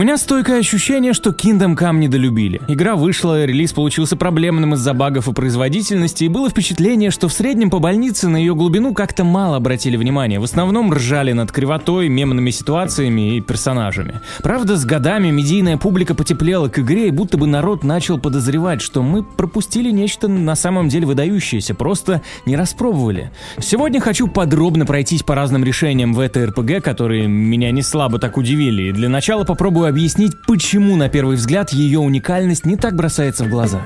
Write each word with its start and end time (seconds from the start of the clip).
меня 0.00 0.16
стойкое 0.16 0.60
ощущение, 0.60 1.12
что 1.12 1.28
Kingdom 1.28 1.76
Come 1.76 1.98
недолюбили. 1.98 2.62
Игра 2.68 2.96
вышла, 2.96 3.44
релиз 3.44 3.74
получился 3.74 4.16
проблемным 4.16 4.72
из-за 4.72 4.94
багов 4.94 5.28
и 5.28 5.34
производительности, 5.34 6.24
и 6.24 6.28
было 6.28 6.48
впечатление, 6.48 7.10
что 7.10 7.28
в 7.28 7.34
среднем 7.34 7.68
по 7.68 7.80
больнице 7.80 8.26
на 8.28 8.38
ее 8.38 8.54
глубину 8.54 8.94
как-то 8.94 9.24
мало 9.24 9.56
обратили 9.56 9.98
внимание. 9.98 10.40
В 10.40 10.44
основном 10.44 10.90
ржали 10.90 11.32
над 11.32 11.52
кривотой, 11.52 12.08
мемными 12.08 12.48
ситуациями 12.48 13.36
и 13.36 13.40
персонажами. 13.42 14.22
Правда, 14.42 14.78
с 14.78 14.86
годами 14.86 15.30
медийная 15.30 15.76
публика 15.76 16.14
потеплела 16.14 16.68
к 16.68 16.78
игре, 16.78 17.08
и 17.08 17.10
будто 17.10 17.36
бы 17.36 17.46
народ 17.46 17.84
начал 17.84 18.18
подозревать, 18.18 18.80
что 18.80 19.02
мы 19.02 19.22
пропустили 19.22 19.90
нечто 19.90 20.28
на 20.28 20.54
самом 20.54 20.88
деле 20.88 21.04
выдающееся, 21.04 21.74
просто 21.74 22.22
не 22.46 22.56
распробовали. 22.56 23.32
Сегодня 23.58 24.00
хочу 24.00 24.28
подробно 24.28 24.86
пройтись 24.86 25.22
по 25.22 25.34
разным 25.34 25.62
решениям 25.62 26.14
в 26.14 26.20
этой 26.20 26.46
РПГ, 26.46 26.82
которые 26.82 27.28
меня 27.28 27.70
не 27.70 27.82
слабо 27.82 28.18
так 28.18 28.38
удивили, 28.38 28.84
и 28.84 28.92
для 28.92 29.10
начала 29.10 29.44
попробую 29.44 29.89
объяснить, 29.90 30.40
почему 30.46 30.96
на 30.96 31.08
первый 31.08 31.36
взгляд 31.36 31.70
ее 31.70 31.98
уникальность 31.98 32.64
не 32.64 32.76
так 32.76 32.96
бросается 32.96 33.44
в 33.44 33.48
глаза. 33.48 33.82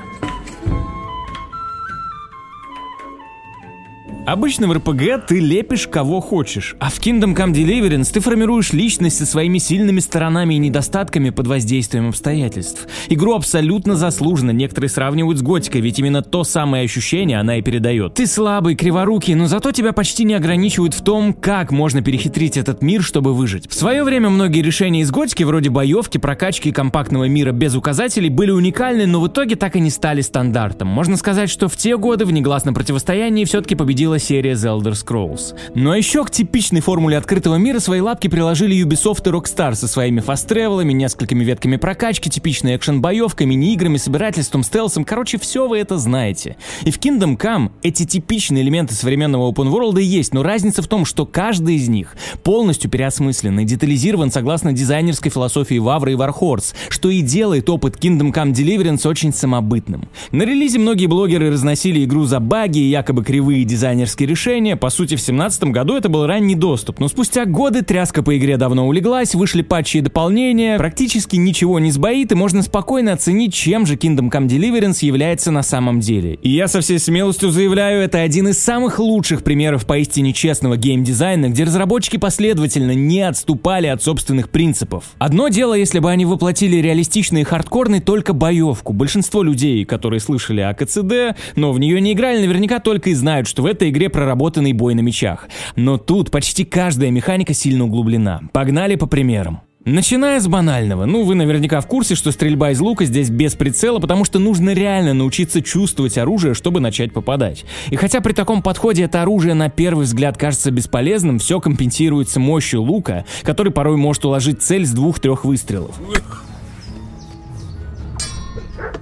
Обычно 4.25 4.67
в 4.67 4.73
РПГ 4.73 5.27
ты 5.27 5.39
лепишь 5.39 5.87
кого 5.87 6.19
хочешь, 6.19 6.75
а 6.79 6.89
в 6.89 6.99
Kingdom 6.99 7.35
Come 7.35 7.53
Deliverance 7.53 8.11
ты 8.11 8.19
формируешь 8.21 8.73
личность 8.73 9.17
со 9.17 9.25
своими 9.25 9.59
сильными 9.59 9.99
сторонами 9.99 10.55
и 10.55 10.57
недостатками 10.57 11.29
под 11.29 11.45
воздействием 11.45 12.09
обстоятельств. 12.09 12.87
Игру 13.07 13.35
абсолютно 13.35 13.95
заслуженно 13.95 14.49
некоторые 14.49 14.89
сравнивают 14.89 15.37
с 15.37 15.41
Готикой, 15.43 15.81
ведь 15.81 15.99
именно 15.99 16.23
то 16.23 16.43
самое 16.43 16.85
ощущение 16.85 17.39
она 17.39 17.59
и 17.59 17.61
передает. 17.61 18.15
Ты 18.15 18.25
слабый, 18.25 18.73
криворукий, 18.75 19.35
но 19.35 19.45
зато 19.45 19.71
тебя 19.71 19.93
почти 19.93 20.23
не 20.23 20.33
ограничивают 20.33 20.95
в 20.95 21.03
том, 21.03 21.31
как 21.31 21.71
можно 21.71 22.01
перехитрить 22.01 22.57
этот 22.57 22.81
мир, 22.81 23.03
чтобы 23.03 23.31
выжить. 23.35 23.69
В 23.69 23.75
свое 23.75 24.03
время 24.03 24.31
многие 24.31 24.63
решения 24.63 25.01
из 25.01 25.11
Готики, 25.11 25.43
вроде 25.43 25.69
боевки, 25.69 26.17
прокачки 26.17 26.71
компактного 26.71 27.25
мира 27.25 27.51
без 27.51 27.75
указателей, 27.75 28.29
были 28.29 28.49
уникальны, 28.49 29.05
но 29.05 29.21
в 29.21 29.27
итоге 29.27 29.55
так 29.55 29.75
и 29.75 29.79
не 29.79 29.91
стали 29.91 30.21
стандартом. 30.21 30.87
Можно 30.87 31.15
сказать, 31.15 31.51
что 31.51 31.67
в 31.67 31.77
те 31.77 31.95
годы 31.95 32.25
в 32.25 32.31
негласном 32.31 32.73
противостоянии 32.73 33.45
все-таки 33.45 33.75
победила 33.75 34.14
выходила 34.15 34.19
серия 34.19 34.53
The 34.53 34.77
Elder 34.77 34.93
Scrolls. 34.93 35.55
Но 35.75 35.95
еще 35.95 36.23
к 36.23 36.31
типичной 36.31 36.81
формуле 36.81 37.17
открытого 37.17 37.55
мира 37.55 37.79
свои 37.79 38.01
лапки 38.01 38.27
приложили 38.27 38.75
Ubisoft 38.83 39.27
и 39.27 39.31
Rockstar 39.31 39.75
со 39.75 39.87
своими 39.87 40.19
фаст-тревелами, 40.19 40.93
несколькими 40.93 41.43
ветками 41.43 41.77
прокачки, 41.77 42.29
типичной 42.29 42.75
экшен-боевкой, 42.75 43.45
мини-играми, 43.45 43.97
собирательством, 43.97 44.63
стелсом, 44.63 45.03
короче, 45.03 45.37
все 45.37 45.67
вы 45.67 45.77
это 45.79 45.97
знаете. 45.97 46.57
И 46.83 46.91
в 46.91 46.99
Kingdom 46.99 47.37
Come 47.37 47.71
эти 47.83 48.05
типичные 48.05 48.63
элементы 48.63 48.93
современного 48.93 49.51
open 49.51 49.71
world 49.71 50.01
есть, 50.01 50.33
но 50.33 50.43
разница 50.43 50.81
в 50.81 50.87
том, 50.87 51.05
что 51.05 51.25
каждый 51.25 51.75
из 51.75 51.87
них 51.87 52.15
полностью 52.43 52.89
переосмыслен 52.89 53.59
и 53.59 53.65
детализирован 53.65 54.31
согласно 54.31 54.73
дизайнерской 54.73 55.31
философии 55.31 55.79
Вавра 55.79 56.11
и 56.11 56.15
Warhorse, 56.15 56.73
что 56.89 57.09
и 57.09 57.21
делает 57.21 57.69
опыт 57.69 57.97
Kingdom 57.97 58.33
Come 58.33 58.53
Deliverance 58.53 59.07
очень 59.07 59.33
самобытным. 59.33 60.07
На 60.31 60.43
релизе 60.43 60.79
многие 60.79 61.07
блогеры 61.07 61.51
разносили 61.51 62.03
игру 62.03 62.25
за 62.25 62.39
баги 62.39 62.79
и 62.79 62.89
якобы 62.89 63.23
кривые 63.23 63.63
дизайнерские 63.65 64.04
дизайнерские 64.05 64.27
решения. 64.27 64.75
По 64.75 64.89
сути, 64.89 65.15
в 65.15 65.25
2017 65.25 65.63
году 65.65 65.95
это 65.95 66.09
был 66.09 66.25
ранний 66.25 66.55
доступ, 66.55 66.99
но 66.99 67.07
спустя 67.07 67.45
годы 67.45 67.81
тряска 67.81 68.23
по 68.23 68.37
игре 68.37 68.57
давно 68.57 68.87
улеглась, 68.87 69.35
вышли 69.35 69.61
патчи 69.61 69.97
и 69.97 70.01
дополнения, 70.01 70.77
практически 70.77 71.35
ничего 71.35 71.79
не 71.79 71.91
сбоит, 71.91 72.31
и 72.31 72.35
можно 72.35 72.61
спокойно 72.61 73.13
оценить, 73.13 73.53
чем 73.53 73.85
же 73.85 73.95
Kingdom 73.95 74.29
Come 74.31 74.47
Deliverance 74.47 75.03
является 75.03 75.51
на 75.51 75.63
самом 75.63 75.99
деле. 75.99 76.35
И 76.35 76.49
я 76.49 76.67
со 76.67 76.81
всей 76.81 76.99
смелостью 76.99 77.49
заявляю, 77.49 78.01
это 78.01 78.19
один 78.19 78.47
из 78.49 78.59
самых 78.59 78.99
лучших 78.99 79.43
примеров 79.43 79.85
поистине 79.85 80.33
честного 80.33 80.77
геймдизайна, 80.77 81.49
где 81.49 81.63
разработчики 81.63 82.17
последовательно 82.17 82.91
не 82.91 83.21
отступали 83.21 83.87
от 83.87 84.03
собственных 84.03 84.49
принципов. 84.49 85.05
Одно 85.17 85.49
дело, 85.49 85.73
если 85.73 85.99
бы 85.99 86.11
они 86.11 86.25
воплотили 86.25 86.77
реалистичный 86.77 87.41
и 87.41 87.43
хардкорный 87.43 88.01
только 88.01 88.33
боевку. 88.33 88.93
Большинство 88.93 89.41
людей, 89.43 89.85
которые 89.85 90.19
слышали 90.19 90.61
о 90.61 90.73
КЦД, 90.73 91.37
но 91.55 91.71
в 91.71 91.79
нее 91.79 91.99
не 92.01 92.13
играли, 92.13 92.39
наверняка 92.39 92.79
только 92.79 93.09
и 93.09 93.13
знают, 93.13 93.47
что 93.47 93.63
в 93.63 93.65
этой 93.65 93.89
игре 93.95 94.09
проработанный 94.09 94.73
бой 94.73 94.93
на 94.93 94.99
мечах. 94.99 95.47
Но 95.75 95.97
тут 95.97 96.31
почти 96.31 96.65
каждая 96.65 97.11
механика 97.11 97.53
сильно 97.53 97.85
углублена. 97.85 98.41
Погнали 98.51 98.95
по 98.95 99.07
примерам. 99.07 99.61
Начиная 99.85 100.39
с 100.39 100.47
банального. 100.47 101.05
Ну, 101.05 101.23
вы 101.25 101.35
наверняка 101.35 101.79
в 101.79 101.85
курсе, 101.85 102.15
что 102.15 102.31
стрельба 102.31 102.71
из 102.71 102.79
лука 102.79 103.05
здесь 103.05 103.29
без 103.29 103.53
прицела, 103.53 103.99
потому 103.99 104.25
что 104.25 104.39
нужно 104.39 104.73
реально 104.73 105.13
научиться 105.13 105.61
чувствовать 105.61 106.17
оружие, 106.17 106.55
чтобы 106.55 106.79
начать 106.79 107.13
попадать. 107.13 107.65
И 107.91 107.95
хотя 107.95 108.19
при 108.19 108.33
таком 108.33 108.63
подходе 108.63 109.03
это 109.03 109.21
оружие 109.21 109.53
на 109.53 109.69
первый 109.69 110.05
взгляд 110.05 110.39
кажется 110.39 110.71
бесполезным, 110.71 111.37
все 111.37 111.59
компенсируется 111.59 112.39
мощью 112.39 112.81
лука, 112.81 113.25
который 113.43 113.71
порой 113.71 113.95
может 113.95 114.25
уложить 114.25 114.63
цель 114.63 114.87
с 114.87 114.91
двух-трех 114.91 115.45
выстрелов. 115.45 115.95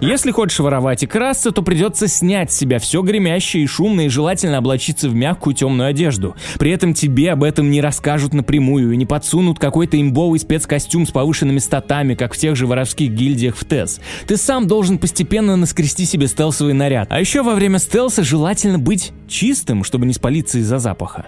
Если 0.05 0.31
хочешь 0.31 0.59
воровать 0.59 1.01
и 1.03 1.07
красться, 1.07 1.51
то 1.51 1.61
придется 1.61 2.09
снять 2.09 2.51
с 2.51 2.57
себя 2.57 2.77
все 2.79 3.01
гремящее 3.01 3.63
и 3.63 3.67
шумное 3.67 4.05
и 4.05 4.09
желательно 4.09 4.57
облачиться 4.57 5.07
в 5.07 5.15
мягкую 5.15 5.55
темную 5.55 5.87
одежду. 5.87 6.35
При 6.59 6.71
этом 6.71 6.93
тебе 6.93 7.31
об 7.31 7.41
этом 7.41 7.71
не 7.71 7.79
расскажут 7.79 8.33
напрямую 8.33 8.91
и 8.91 8.97
не 8.97 9.05
подсунут 9.05 9.59
какой-то 9.59 9.99
имбовый 10.01 10.41
спецкостюм 10.41 11.07
с 11.07 11.11
повышенными 11.11 11.59
статами, 11.59 12.15
как 12.15 12.33
в 12.33 12.37
тех 12.37 12.57
же 12.57 12.67
воровских 12.67 13.11
гильдиях 13.11 13.55
в 13.55 13.63
ТЭС. 13.63 14.01
Ты 14.27 14.35
сам 14.35 14.67
должен 14.67 14.97
постепенно 14.97 15.55
наскрести 15.55 16.05
себе 16.05 16.27
стелсовый 16.27 16.73
наряд. 16.73 17.07
А 17.09 17.21
еще 17.21 17.41
во 17.41 17.55
время 17.55 17.79
стелса 17.79 18.23
желательно 18.23 18.79
быть 18.79 19.13
чистым, 19.29 19.85
чтобы 19.85 20.05
не 20.05 20.13
спалиться 20.13 20.59
из-за 20.59 20.79
запаха. 20.79 21.27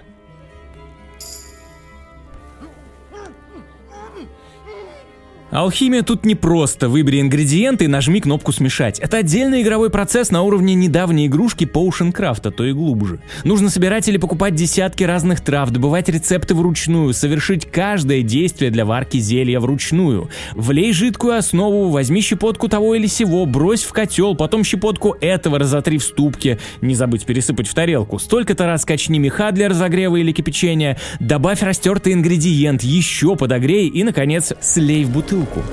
Алхимия 5.55 6.01
тут 6.01 6.25
не 6.25 6.35
просто. 6.35 6.89
Выбери 6.89 7.21
ингредиенты 7.21 7.85
и 7.85 7.87
нажми 7.87 8.19
кнопку 8.19 8.51
«Смешать». 8.51 8.99
Это 8.99 9.17
отдельный 9.17 9.61
игровой 9.61 9.89
процесс 9.89 10.29
на 10.29 10.41
уровне 10.41 10.75
недавней 10.75 11.27
игрушки 11.27 11.63
Potioncraft, 11.63 12.41
а 12.43 12.51
то 12.51 12.65
и 12.65 12.73
глубже. 12.73 13.19
Нужно 13.45 13.69
собирать 13.69 14.09
или 14.09 14.17
покупать 14.17 14.53
десятки 14.53 15.05
разных 15.05 15.39
трав, 15.39 15.69
добывать 15.69 16.09
рецепты 16.09 16.55
вручную, 16.55 17.13
совершить 17.13 17.71
каждое 17.71 18.21
действие 18.21 18.69
для 18.69 18.83
варки 18.83 19.17
зелья 19.17 19.61
вручную. 19.61 20.29
Влей 20.55 20.91
жидкую 20.91 21.37
основу, 21.37 21.89
возьми 21.89 22.19
щепотку 22.19 22.67
того 22.67 22.93
или 22.95 23.07
сего, 23.07 23.45
брось 23.45 23.85
в 23.85 23.93
котел, 23.93 24.35
потом 24.35 24.65
щепотку 24.65 25.15
этого 25.21 25.57
разотри 25.57 25.99
в 25.99 26.03
ступке, 26.03 26.59
не 26.81 26.95
забудь 26.95 27.25
пересыпать 27.25 27.69
в 27.69 27.73
тарелку. 27.73 28.19
Столько-то 28.19 28.65
раз 28.65 28.83
качни 28.83 29.19
меха 29.19 29.51
для 29.53 29.69
разогрева 29.69 30.17
или 30.17 30.33
кипячения, 30.33 30.99
добавь 31.21 31.63
растертый 31.63 32.11
ингредиент, 32.11 32.83
еще 32.83 33.37
подогрей 33.37 33.87
и, 33.87 34.03
наконец, 34.03 34.51
слей 34.59 35.05
в 35.05 35.11
бутылку 35.11 35.44
руку. 35.45 35.63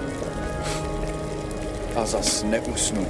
А 1.97 2.07
зас 2.07 2.45
не 2.45 2.61
усну. 2.61 3.07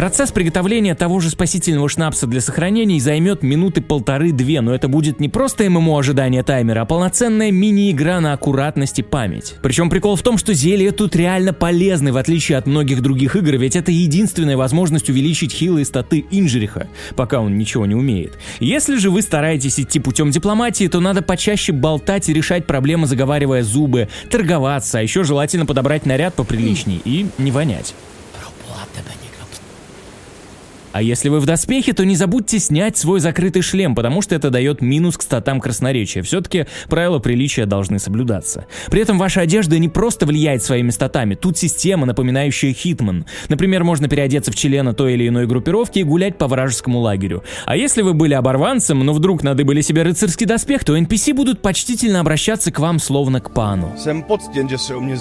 Процесс 0.00 0.32
приготовления 0.32 0.94
того 0.94 1.20
же 1.20 1.28
спасительного 1.28 1.86
шнапса 1.90 2.26
для 2.26 2.40
сохранений 2.40 2.98
займет 3.00 3.42
минуты 3.42 3.82
полторы-две, 3.82 4.62
но 4.62 4.74
это 4.74 4.88
будет 4.88 5.20
не 5.20 5.28
просто 5.28 5.68
ММО 5.68 5.98
ожидания 5.98 6.42
таймера, 6.42 6.80
а 6.80 6.84
полноценная 6.86 7.50
мини-игра 7.50 8.18
на 8.20 8.32
аккуратность 8.32 8.98
и 8.98 9.02
память. 9.02 9.56
Причем 9.60 9.90
прикол 9.90 10.16
в 10.16 10.22
том, 10.22 10.38
что 10.38 10.54
зелья 10.54 10.92
тут 10.92 11.14
реально 11.16 11.52
полезны, 11.52 12.14
в 12.14 12.16
отличие 12.16 12.56
от 12.56 12.66
многих 12.66 13.02
других 13.02 13.36
игр, 13.36 13.56
ведь 13.58 13.76
это 13.76 13.92
единственная 13.92 14.56
возможность 14.56 15.10
увеличить 15.10 15.52
хилые 15.52 15.84
статы 15.84 16.24
Инжериха, 16.30 16.88
пока 17.14 17.40
он 17.40 17.58
ничего 17.58 17.84
не 17.84 17.94
умеет. 17.94 18.38
Если 18.58 18.96
же 18.96 19.10
вы 19.10 19.20
стараетесь 19.20 19.78
идти 19.78 20.00
путем 20.00 20.30
дипломатии, 20.30 20.88
то 20.88 21.00
надо 21.00 21.20
почаще 21.20 21.72
болтать 21.72 22.30
и 22.30 22.32
решать 22.32 22.66
проблемы, 22.66 23.06
заговаривая 23.06 23.62
зубы, 23.62 24.08
торговаться, 24.30 24.98
а 24.98 25.02
еще 25.02 25.24
желательно 25.24 25.66
подобрать 25.66 26.06
наряд 26.06 26.32
поприличней 26.32 27.02
и 27.04 27.26
не 27.36 27.50
вонять. 27.50 27.94
А 30.92 31.02
если 31.02 31.28
вы 31.28 31.40
в 31.40 31.46
доспехе, 31.46 31.92
то 31.92 32.04
не 32.04 32.16
забудьте 32.16 32.58
снять 32.58 32.96
свой 32.96 33.20
закрытый 33.20 33.62
шлем, 33.62 33.94
потому 33.94 34.22
что 34.22 34.34
это 34.34 34.50
дает 34.50 34.80
минус 34.80 35.16
к 35.16 35.22
статам 35.22 35.60
красноречия. 35.60 36.22
Все-таки 36.22 36.66
правила 36.88 37.18
приличия 37.18 37.66
должны 37.66 37.98
соблюдаться. 37.98 38.66
При 38.90 39.00
этом 39.00 39.18
ваша 39.18 39.42
одежда 39.42 39.78
не 39.78 39.88
просто 39.88 40.26
влияет 40.26 40.62
своими 40.62 40.90
статами, 40.90 41.34
тут 41.34 41.56
система, 41.58 42.06
напоминающая 42.06 42.72
Хитман. 42.72 43.24
Например, 43.48 43.84
можно 43.84 44.08
переодеться 44.08 44.50
в 44.50 44.56
члена 44.56 44.92
той 44.94 45.14
или 45.14 45.28
иной 45.28 45.46
группировки 45.46 46.00
и 46.00 46.04
гулять 46.04 46.38
по 46.38 46.48
вражескому 46.48 46.98
лагерю. 46.98 47.44
А 47.66 47.76
если 47.76 48.02
вы 48.02 48.14
были 48.14 48.34
оборванцем, 48.34 48.98
но 49.00 49.12
вдруг 49.12 49.42
надыбали 49.42 49.82
себе 49.82 50.02
рыцарский 50.02 50.46
доспех, 50.46 50.84
то 50.84 50.96
NPC 50.96 51.34
будут 51.34 51.62
почтительно 51.62 52.20
обращаться 52.20 52.72
к 52.72 52.78
вам 52.78 52.98
словно 52.98 53.40
к 53.40 53.54
пану. 53.54 53.92
Jsem 53.96 54.22
poctěn, 54.22 54.68
že 54.68 54.78
se 54.78 54.94
o 54.94 55.00
mě 55.00 55.16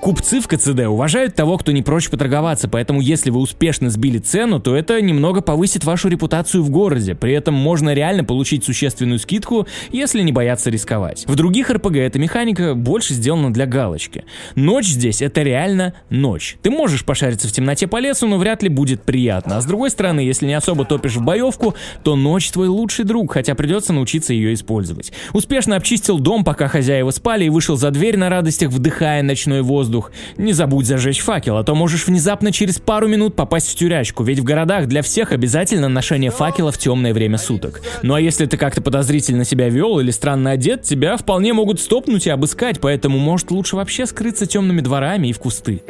Купцы 0.00 0.40
в 0.40 0.46
КЦД 0.46 0.86
уважают 0.86 1.34
того, 1.34 1.58
кто 1.58 1.72
не 1.72 1.82
прочь 1.82 2.08
поторговаться, 2.08 2.68
поэтому 2.68 3.00
если 3.00 3.30
вы 3.30 3.40
успешно 3.40 3.90
сбили 3.90 4.18
цену, 4.18 4.60
то 4.60 4.76
это 4.76 5.02
немного 5.02 5.40
повысит 5.40 5.84
вашу 5.84 6.08
репутацию 6.08 6.62
в 6.62 6.70
городе. 6.70 7.16
При 7.16 7.32
этом 7.32 7.54
можно 7.54 7.92
реально 7.92 8.22
получить 8.22 8.64
существенную 8.64 9.18
скидку, 9.18 9.66
если 9.90 10.22
не 10.22 10.30
бояться 10.30 10.70
рисковать. 10.70 11.24
В 11.26 11.34
других 11.34 11.70
РПГ 11.70 11.96
эта 11.96 12.20
механика 12.20 12.74
больше 12.76 13.12
сделана 13.12 13.52
для 13.52 13.66
галочки. 13.66 14.24
Ночь 14.54 14.86
здесь 14.86 15.20
это 15.20 15.42
реально 15.42 15.94
ночь. 16.10 16.58
Ты 16.62 16.70
можешь 16.70 17.04
пошариться 17.04 17.48
в 17.48 17.52
темноте 17.52 17.88
по 17.88 17.98
лесу, 17.98 18.28
но 18.28 18.38
вряд 18.38 18.62
ли 18.62 18.68
будет 18.68 19.02
приятно. 19.02 19.56
А 19.56 19.60
с 19.60 19.66
другой 19.66 19.90
стороны, 19.90 20.20
если 20.20 20.46
не 20.46 20.54
особо 20.54 20.84
топишь 20.84 21.16
в 21.16 21.22
боевку, 21.22 21.74
то 22.04 22.14
ночь 22.14 22.50
твой 22.52 22.68
лучший 22.68 23.04
друг, 23.04 23.32
хотя 23.32 23.56
придется 23.56 23.92
научиться 23.92 24.32
ее 24.32 24.54
использовать. 24.54 25.12
Успешно 25.32 25.74
обчистил 25.74 26.20
дом, 26.20 26.44
пока 26.44 26.68
хозяева 26.68 27.10
спали, 27.10 27.46
и 27.46 27.50
вышел 27.50 27.76
за 27.76 27.90
дверь 27.90 28.16
на 28.16 28.28
радостях, 28.28 28.70
вдыхая 28.70 29.24
ночной 29.24 29.62
воздух. 29.62 29.87
Не 30.36 30.52
забудь 30.52 30.86
зажечь 30.86 31.20
факел, 31.20 31.56
а 31.56 31.64
то 31.64 31.74
можешь 31.74 32.06
внезапно 32.06 32.52
через 32.52 32.78
пару 32.78 33.08
минут 33.08 33.34
попасть 33.34 33.70
в 33.70 33.74
тюрячку, 33.74 34.22
ведь 34.22 34.38
в 34.38 34.44
городах 34.44 34.86
для 34.86 35.02
всех 35.02 35.32
обязательно 35.32 35.88
ношение 35.88 36.30
факела 36.30 36.72
в 36.72 36.78
темное 36.78 37.12
время 37.12 37.38
суток. 37.38 37.80
Ну 38.02 38.14
а 38.14 38.20
если 38.20 38.46
ты 38.46 38.56
как-то 38.56 38.82
подозрительно 38.82 39.44
себя 39.44 39.68
вел 39.68 39.98
или 39.98 40.10
странно 40.10 40.52
одет, 40.52 40.82
тебя 40.82 41.16
вполне 41.16 41.52
могут 41.52 41.80
стопнуть 41.80 42.26
и 42.26 42.30
обыскать, 42.30 42.80
поэтому 42.80 43.18
может 43.18 43.50
лучше 43.50 43.76
вообще 43.76 44.06
скрыться 44.06 44.46
темными 44.46 44.80
дворами 44.80 45.28
и 45.28 45.32
в 45.32 45.38
кусты. 45.38 45.82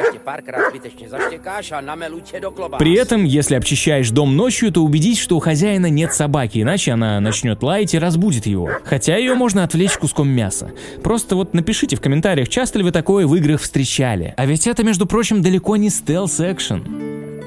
При 2.79 2.95
этом, 2.95 3.25
если 3.25 3.55
обчищаешь 3.55 4.11
дом 4.11 4.37
ночью, 4.37 4.73
то 4.73 4.83
убедись, 4.83 5.19
что 5.19 5.37
у 5.37 5.41
хозяина 5.41 5.87
нет 5.87 6.15
собаки, 6.15 6.63
иначе 6.63 6.93
она 6.93 7.21
начнет 7.21 7.63
лаять 7.63 7.95
и 7.95 7.99
разбудит 7.99 8.47
его. 8.47 8.71
Хотя 8.85 9.17
ее 9.17 9.35
можно 9.35 9.65
отвлечь 9.65 9.97
куском 9.97 10.29
мяса. 10.29 10.73
Просто 11.03 11.37
вот 11.37 11.55
напишите 11.55 11.97
в 11.97 12.01
комментариях, 12.01 12.49
часто 12.49 12.79
ли 12.79 12.85
вы 12.85 12.93
такое 12.93 13.27
в 13.27 13.35
играх 13.35 13.61
встречали. 13.61 14.35
А 14.37 14.47
ведь 14.47 14.67
это, 14.67 14.85
между 14.85 15.07
прочим, 15.07 15.43
далеко 15.43 15.77
не 15.77 15.89
стелс-экшен. 15.89 17.38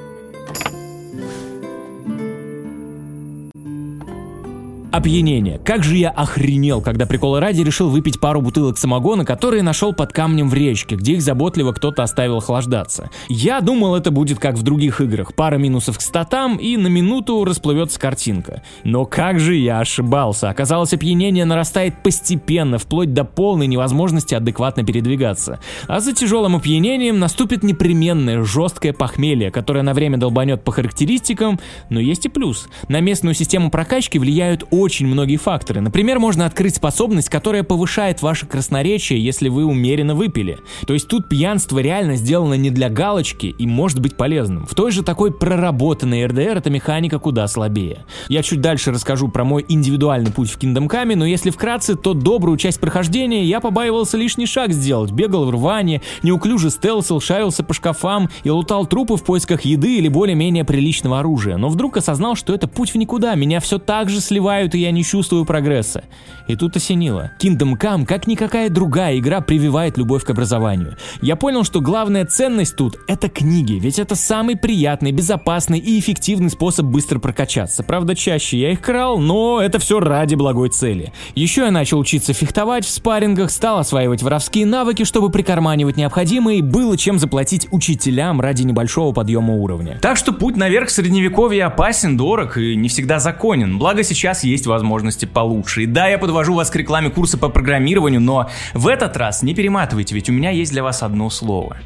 Опьянение. 4.92 5.58
Как 5.64 5.86
же 5.86 5.96
я 5.96 6.10
охренел, 6.10 6.82
когда 6.82 7.06
прикола 7.06 7.40
ради 7.40 7.62
решил 7.62 7.90
выпить 7.90 8.20
пару 8.20 8.42
бутылок 8.42 8.78
самогона, 8.78 9.24
которые 9.24 9.64
нашел 9.64 9.94
под 9.94 10.12
камнем 10.12 10.50
в 10.50 10.54
речке, 10.54 10.96
где 10.96 11.14
их 11.14 11.22
заботливо 11.22 11.72
кто-то 11.72 12.04
оставил 12.04 12.38
охлаждаться. 12.38 13.10
Я 13.30 13.62
думал, 13.62 13.96
это 13.96 14.12
будет 14.12 14.40
как 14.40 14.56
в 14.56 14.64
других 14.64 15.00
играх. 15.00 15.34
Пара 15.34 15.56
минусов 15.56 15.98
к 15.98 16.02
статам 16.02 16.58
и 16.58 16.76
на 16.76 16.88
минуту 16.88 17.46
расплывется 17.46 18.02
картинка. 18.02 18.64
Но 18.84 19.06
как 19.06 19.40
же 19.40 19.56
я 19.56 19.80
ошибался. 19.80 20.50
Оказалось, 20.50 20.94
опьянение 20.94 21.46
нарастает 21.46 22.04
постепенно, 22.04 22.78
вплоть 22.78 23.14
до 23.14 23.24
полной 23.24 23.68
невозможности 23.68 24.36
адекватно 24.36 24.84
передвигаться. 24.84 25.62
А 25.88 26.02
за 26.02 26.12
тяжелым 26.12 26.58
опьянением 26.58 27.18
наступит 27.18 27.64
непременное 27.64 28.44
жесткое 28.44 28.92
похмелье, 28.92 29.52
которое 29.52 29.84
на 29.84 29.94
время 29.94 30.18
долбанет 30.18 30.66
по 30.66 30.74
характеристикам, 30.74 31.62
но 31.90 32.02
есть 32.02 32.26
и 32.26 32.30
плюс. 32.30 32.68
На 32.90 33.00
местную 33.00 33.36
систему 33.36 33.72
прокачки 33.72 34.20
влияют 34.20 34.66
многие 34.90 35.38
факторы. 35.38 35.82
Например, 35.82 36.20
можно 36.20 36.46
открыть 36.46 36.76
способность, 36.76 37.30
которая 37.30 37.64
повышает 37.64 38.22
ваше 38.22 38.46
красноречие, 38.46 39.24
если 39.24 39.50
вы 39.50 39.66
умеренно 39.66 40.16
выпили. 40.16 40.60
То 40.88 40.94
есть 40.94 41.08
тут 41.08 41.30
пьянство 41.30 41.80
реально 41.80 42.16
сделано 42.16 42.56
не 42.56 42.70
для 42.70 42.90
галочки 42.90 43.48
и 43.58 43.68
может 43.68 44.00
быть 44.00 44.18
полезным. 44.18 44.66
В 44.66 44.76
той 44.76 44.92
же 44.92 45.04
такой 45.04 45.32
проработанной 45.32 46.26
РДР 46.26 46.58
эта 46.58 46.70
механика 46.70 47.20
куда 47.20 47.48
слабее. 47.48 48.06
Я 48.28 48.44
чуть 48.44 48.62
дальше 48.62 48.92
расскажу 48.92 49.28
про 49.28 49.44
мой 49.44 49.66
индивидуальный 49.68 50.32
путь 50.32 50.50
в 50.50 50.58
Kingdom 50.58 50.90
Come, 50.90 51.16
но 51.16 51.26
если 51.26 51.50
вкратце, 51.50 51.96
то 51.96 52.14
добрую 52.14 52.58
часть 52.58 52.80
прохождения 52.80 53.44
я 53.46 53.60
побаивался 53.60 54.18
лишний 54.18 54.46
шаг 54.46 54.72
сделать, 54.72 55.12
бегал 55.12 55.46
в 55.46 55.52
рване, 55.52 56.02
неуклюже 56.24 56.70
стелсил, 56.70 57.20
шарился 57.22 57.64
по 57.64 57.74
шкафам 57.74 58.30
и 58.44 58.50
лутал 58.50 58.86
трупы 58.86 59.16
в 59.16 59.24
поисках 59.24 59.62
еды 59.62 59.98
или 59.98 60.08
более-менее 60.08 60.66
приличного 60.66 61.20
оружия. 61.20 61.58
Но 61.58 61.70
вдруг 61.70 61.98
осознал, 61.98 62.36
что 62.36 62.54
это 62.54 62.68
путь 62.68 62.94
в 62.94 62.96
никуда, 62.96 63.36
меня 63.36 63.60
все 63.60 63.78
так 63.78 64.10
же 64.10 64.22
сливают 64.22 64.71
и 64.76 64.80
я 64.80 64.92
не 64.92 65.04
чувствую 65.04 65.46
прогресса. 65.46 66.04
И 66.48 66.56
тут 66.56 66.76
осенило. 66.76 67.32
Kingdom 67.40 67.78
Come, 67.80 68.06
как 68.06 68.28
никакая 68.28 68.70
другая 68.70 69.18
игра, 69.18 69.42
прививает 69.42 69.98
любовь 69.98 70.24
к 70.24 70.30
образованию. 70.30 70.98
Я 71.22 71.36
понял, 71.36 71.64
что 71.64 71.82
главная 71.82 72.26
ценность 72.26 72.76
тут— 72.76 72.98
это 73.08 73.30
книги, 73.30 73.74
ведь 73.74 74.00
это 74.00 74.16
самый 74.16 74.58
приятный, 74.58 75.12
безопасный 75.12 75.80
и 75.80 76.00
эффективный 76.00 76.50
способ 76.50 76.86
быстро 76.88 77.20
прокачаться. 77.20 77.84
Правда, 77.84 78.16
чаще 78.16 78.58
я 78.60 78.72
их 78.72 78.82
крал, 78.82 79.18
но 79.20 79.62
это 79.62 79.80
все 79.80 80.00
ради 80.00 80.36
благой 80.36 80.70
цели. 80.70 81.14
Еще 81.36 81.62
я 81.62 81.72
начал 81.72 82.00
учиться 82.00 82.34
фехтовать 82.34 82.86
в 82.86 82.90
спаррингах, 82.90 83.52
стал 83.52 83.80
осваивать 83.80 84.24
воровские 84.24 84.66
навыки, 84.66 85.04
чтобы 85.04 85.30
прикарманивать 85.30 85.98
необходимое, 85.98 86.56
и 86.56 86.62
было 86.62 86.98
чем 86.98 87.20
заплатить 87.20 87.68
учителям 87.72 88.42
ради 88.42 88.64
небольшого 88.64 89.14
подъема 89.14 89.54
уровня. 89.54 90.00
Так 90.02 90.18
что 90.18 90.34
путь 90.34 90.58
наверх 90.58 90.90
в 90.90 90.92
средневековье 90.92 91.66
опасен, 91.66 92.18
дорог 92.18 92.58
и 92.58 92.76
не 92.76 92.90
всегда 92.90 93.20
законен. 93.20 93.78
Благо 93.78 94.04
сейчас 94.04 94.44
есть 94.44 94.61
есть 94.62 94.68
возможности 94.68 95.26
получше. 95.26 95.84
И 95.84 95.86
да, 95.88 96.08
я 96.08 96.18
подвожу 96.18 96.54
вас 96.54 96.70
к 96.70 96.76
рекламе 96.76 97.10
курса 97.10 97.38
по 97.38 97.50
программированию, 97.50 98.22
но 98.22 98.50
в 98.74 98.88
этот 98.88 99.18
раз 99.18 99.44
не 99.44 99.56
перематывайте, 99.56 100.14
ведь 100.14 100.30
у 100.30 100.34
меня 100.34 100.52
есть 100.52 100.72
для 100.72 100.84
вас 100.84 101.04
одно 101.04 101.30
слово. 101.30 101.78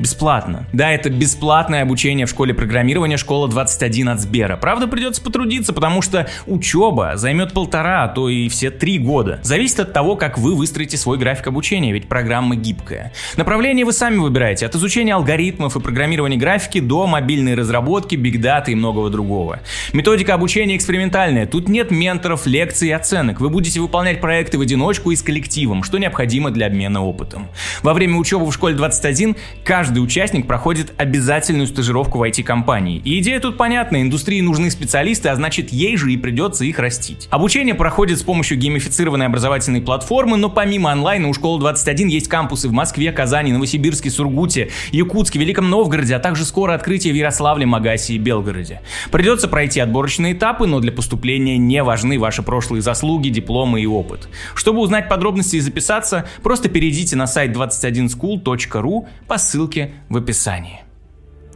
Бесплатно. 0.00 0.66
Да, 0.72 0.90
это 0.90 1.10
бесплатное 1.10 1.82
обучение 1.82 2.24
в 2.24 2.30
школе 2.30 2.54
программирования 2.54 3.18
школа 3.18 3.48
21 3.48 4.08
от 4.08 4.20
Сбера. 4.20 4.56
Правда, 4.56 4.86
придется 4.86 5.20
потрудиться, 5.20 5.74
потому 5.74 6.00
что 6.00 6.26
учеба 6.46 7.12
займет 7.16 7.52
полтора, 7.52 8.04
а 8.04 8.08
то 8.08 8.30
и 8.30 8.48
все 8.48 8.70
три 8.70 8.98
года. 8.98 9.40
Зависит 9.42 9.80
от 9.80 9.92
того, 9.92 10.16
как 10.16 10.38
вы 10.38 10.54
выстроите 10.54 10.96
свой 10.96 11.18
график 11.18 11.48
обучения, 11.48 11.92
ведь 11.92 12.08
программа 12.08 12.56
гибкая. 12.56 13.12
Направление 13.36 13.84
вы 13.84 13.92
сами 13.92 14.16
выбираете, 14.16 14.64
от 14.64 14.74
изучения 14.74 15.14
алгоритмов 15.14 15.76
и 15.76 15.80
программирования 15.80 16.38
графики 16.38 16.80
до 16.80 17.06
мобильной 17.06 17.54
разработки, 17.54 18.16
бигдаты 18.16 18.72
и 18.72 18.74
многого 18.74 19.10
другого. 19.10 19.60
Методика 19.92 20.32
обучения 20.32 20.76
экспериментальная, 20.76 21.46
тут 21.46 21.68
нет 21.68 21.90
менторов, 21.90 22.46
лекций 22.46 22.88
и 22.88 22.92
оценок. 22.92 23.40
Вы 23.40 23.50
будете 23.50 23.80
выполнять 23.80 24.22
проекты 24.22 24.56
в 24.56 24.62
одиночку 24.62 25.10
и 25.10 25.16
с 25.16 25.22
коллективом, 25.22 25.82
что 25.82 25.98
необходимо 25.98 26.50
для 26.50 26.66
обмена 26.66 27.04
опытом. 27.04 27.48
Во 27.82 27.92
время 27.92 28.16
учебы 28.16 28.46
в 28.46 28.52
школе 28.54 28.74
21 28.74 29.36
каждый 29.64 29.89
каждый 29.90 30.04
участник 30.04 30.46
проходит 30.46 30.92
обязательную 30.98 31.66
стажировку 31.66 32.18
в 32.18 32.22
IT-компании. 32.22 33.02
И 33.04 33.18
идея 33.18 33.40
тут 33.40 33.56
понятна, 33.56 34.00
индустрии 34.00 34.40
нужны 34.40 34.70
специалисты, 34.70 35.30
а 35.30 35.34
значит 35.34 35.72
ей 35.72 35.96
же 35.96 36.12
и 36.12 36.16
придется 36.16 36.64
их 36.64 36.78
растить. 36.78 37.26
Обучение 37.32 37.74
проходит 37.74 38.20
с 38.20 38.22
помощью 38.22 38.56
геймифицированной 38.56 39.26
образовательной 39.26 39.80
платформы, 39.80 40.36
но 40.36 40.48
помимо 40.48 40.92
онлайна 40.92 41.26
у 41.26 41.34
школы 41.34 41.58
21 41.58 42.06
есть 42.06 42.28
кампусы 42.28 42.68
в 42.68 42.72
Москве, 42.72 43.10
Казани, 43.10 43.50
Новосибирске, 43.52 44.10
Сургуте, 44.10 44.70
Якутске, 44.92 45.40
Великом 45.40 45.68
Новгороде, 45.68 46.14
а 46.14 46.20
также 46.20 46.44
скоро 46.44 46.74
открытие 46.74 47.12
в 47.12 47.16
Ярославле, 47.16 47.66
Магасе 47.66 48.14
и 48.14 48.18
Белгороде. 48.18 48.82
Придется 49.10 49.48
пройти 49.48 49.80
отборочные 49.80 50.34
этапы, 50.34 50.68
но 50.68 50.78
для 50.78 50.92
поступления 50.92 51.58
не 51.58 51.82
важны 51.82 52.16
ваши 52.20 52.44
прошлые 52.44 52.80
заслуги, 52.80 53.30
дипломы 53.30 53.80
и 53.80 53.86
опыт. 53.86 54.28
Чтобы 54.54 54.82
узнать 54.82 55.08
подробности 55.08 55.56
и 55.56 55.60
записаться, 55.60 56.26
просто 56.44 56.68
перейдите 56.68 57.16
на 57.16 57.26
сайт 57.26 57.56
21school.ru 57.56 59.08
по 59.26 59.36
ссылке 59.36 59.79
ссылке 59.80 59.94
в 60.08 60.16
описании. 60.16 60.80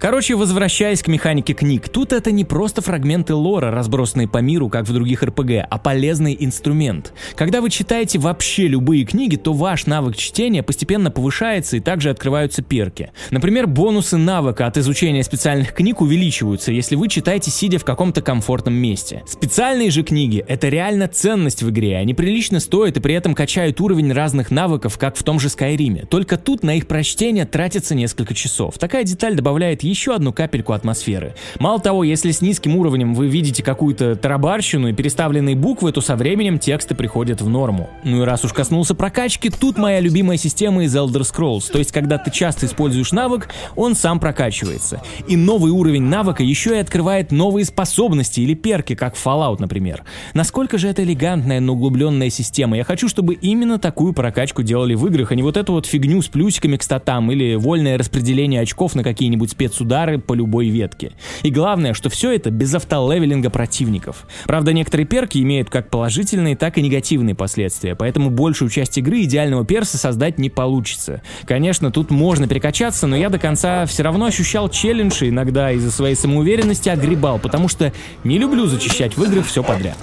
Короче, 0.04 0.36
возвращаясь 0.36 1.02
к 1.02 1.08
механике 1.08 1.54
книг, 1.54 1.88
тут 1.88 2.12
это 2.12 2.30
не 2.30 2.44
просто 2.44 2.82
фрагменты 2.82 3.32
лора, 3.32 3.70
разбросанные 3.70 4.28
по 4.28 4.36
миру, 4.36 4.68
как 4.68 4.86
в 4.86 4.92
других 4.92 5.22
РПГ, 5.22 5.64
а 5.70 5.78
полезный 5.78 6.36
инструмент. 6.38 7.14
Когда 7.36 7.62
вы 7.62 7.70
читаете 7.70 8.18
вообще 8.18 8.68
любые 8.68 9.06
книги, 9.06 9.36
то 9.36 9.54
ваш 9.54 9.86
навык 9.86 10.14
чтения 10.18 10.62
постепенно 10.62 11.10
повышается 11.10 11.78
и 11.78 11.80
также 11.80 12.10
открываются 12.10 12.60
перки. 12.60 13.12
Например, 13.30 13.66
бонусы 13.66 14.18
навыка 14.18 14.66
от 14.66 14.76
изучения 14.76 15.23
специальных 15.23 15.73
книг 15.73 16.02
увеличиваются, 16.02 16.70
если 16.70 16.96
вы 16.96 17.08
читаете 17.08 17.50
сидя 17.50 17.78
в 17.78 17.84
каком-то 17.87 18.20
комфортном 18.20 18.75
месте. 18.75 19.23
Специальные 19.26 19.88
же 19.88 20.02
книги— 20.02 20.44
это 20.49 20.68
реально 20.68 21.08
ценность 21.08 21.62
в 21.62 21.70
игре, 21.70 21.96
они 21.96 22.12
прилично 22.12 22.61
стоят 22.61 22.99
и 22.99 23.00
при 23.00 23.14
этом 23.14 23.34
качают 23.34 23.80
уровень 23.80 24.12
разных 24.12 24.50
навыков, 24.50 24.99
как 24.99 25.16
в 25.16 25.23
том 25.23 25.40
же 25.40 25.49
Скайриме. 25.49 26.04
Только 26.11 26.37
тут 26.37 26.62
на 26.62 26.76
их 26.76 26.88
прочтение 26.88 27.46
тратится 27.46 27.94
несколько 27.94 28.34
часов. 28.34 28.76
Такая 28.76 29.04
деталь 29.04 29.34
добавляет 29.34 29.82
еще 29.94 30.14
одну 30.14 30.32
капельку 30.32 30.72
атмосферы. 30.72 31.34
Мало 31.60 31.78
того, 31.78 32.02
если 32.02 32.32
с 32.32 32.42
низким 32.42 32.76
уровнем 32.76 33.14
вы 33.14 33.28
видите 33.28 33.62
какую-то 33.62 34.16
тарабарщину 34.16 34.88
и 34.88 34.92
переставленные 34.92 35.54
буквы, 35.54 35.92
то 35.92 36.00
со 36.00 36.16
временем 36.16 36.58
тексты 36.58 36.94
приходят 36.96 37.40
в 37.40 37.48
норму. 37.48 37.88
Ну 38.02 38.22
и 38.22 38.24
раз 38.24 38.44
уж 38.44 38.52
коснулся 38.52 38.94
прокачки, 38.94 39.50
тут 39.50 39.78
моя 39.78 40.00
любимая 40.00 40.36
система 40.36 40.84
из 40.84 40.96
Elder 40.96 41.22
Scrolls, 41.22 41.70
то 41.70 41.78
есть 41.78 41.92
когда 41.92 42.18
ты 42.18 42.30
часто 42.30 42.66
используешь 42.66 43.12
навык, 43.12 43.48
он 43.76 43.94
сам 43.94 44.18
прокачивается. 44.18 45.00
И 45.28 45.36
новый 45.36 45.70
уровень 45.70 46.02
навыка 46.02 46.42
еще 46.42 46.76
и 46.76 46.80
открывает 46.80 47.30
новые 47.30 47.64
способности 47.64 48.40
или 48.40 48.54
перки, 48.54 48.96
как 48.96 49.14
Fallout, 49.14 49.56
например. 49.60 50.02
Насколько 50.34 50.76
же 50.76 50.88
это 50.88 51.04
элегантная, 51.04 51.60
но 51.60 51.74
углубленная 51.74 52.30
система. 52.30 52.76
Я 52.76 52.84
хочу, 52.84 53.08
чтобы 53.08 53.34
именно 53.34 53.78
такую 53.78 54.12
прокачку 54.12 54.62
делали 54.62 54.94
в 54.94 55.06
играх, 55.06 55.30
а 55.30 55.34
не 55.36 55.42
вот 55.42 55.56
эту 55.56 55.72
вот 55.72 55.86
фигню 55.86 56.20
с 56.20 56.26
плюсиками 56.26 56.76
к 56.76 56.82
статам 56.82 57.30
или 57.30 57.54
вольное 57.54 57.96
распределение 57.96 58.60
очков 58.60 58.96
на 58.96 59.04
какие-нибудь 59.04 59.52
спец 59.52 59.80
удары 59.85 60.19
по 60.19 60.35
любой 60.35 60.69
ветке. 60.69 61.12
И 61.43 61.50
главное, 61.50 61.95
что 61.95 62.09
все 62.09 62.33
это 62.33 62.50
без 62.50 62.75
автолевелинга 62.75 63.50
противников. 63.50 64.26
Правда, 64.47 64.73
некоторые 64.73 65.07
перки 65.07 65.38
имеют 65.38 65.71
как 65.71 65.91
положительные, 65.91 66.57
так 66.57 66.79
и 66.79 66.83
негативные 66.83 67.35
последствия, 67.35 67.95
поэтому 67.95 68.31
большую 68.31 68.71
часть 68.71 68.99
игры 68.99 69.23
идеального 69.23 69.64
перса 69.64 69.99
создать 69.99 70.38
не 70.38 70.50
получится. 70.50 71.23
Конечно, 71.45 71.91
тут 71.91 72.11
можно 72.11 72.49
перекачаться, 72.49 73.07
но 73.07 73.17
я 73.17 73.29
до 73.29 73.38
конца 73.38 73.87
все 73.87 74.03
равно 74.03 74.26
ощущал 74.26 74.69
челлендж 74.69 75.23
и 75.23 75.29
иногда 75.29 75.71
из-за 75.73 75.91
своей 75.91 76.14
самоуверенности 76.14 76.88
огребал, 76.88 77.38
потому 77.38 77.69
что 77.69 77.93
не 78.25 78.38
люблю 78.38 78.67
зачищать 78.67 79.17
в 79.17 79.23
играх 79.23 79.47
все 79.47 79.62
подряд. 79.62 79.97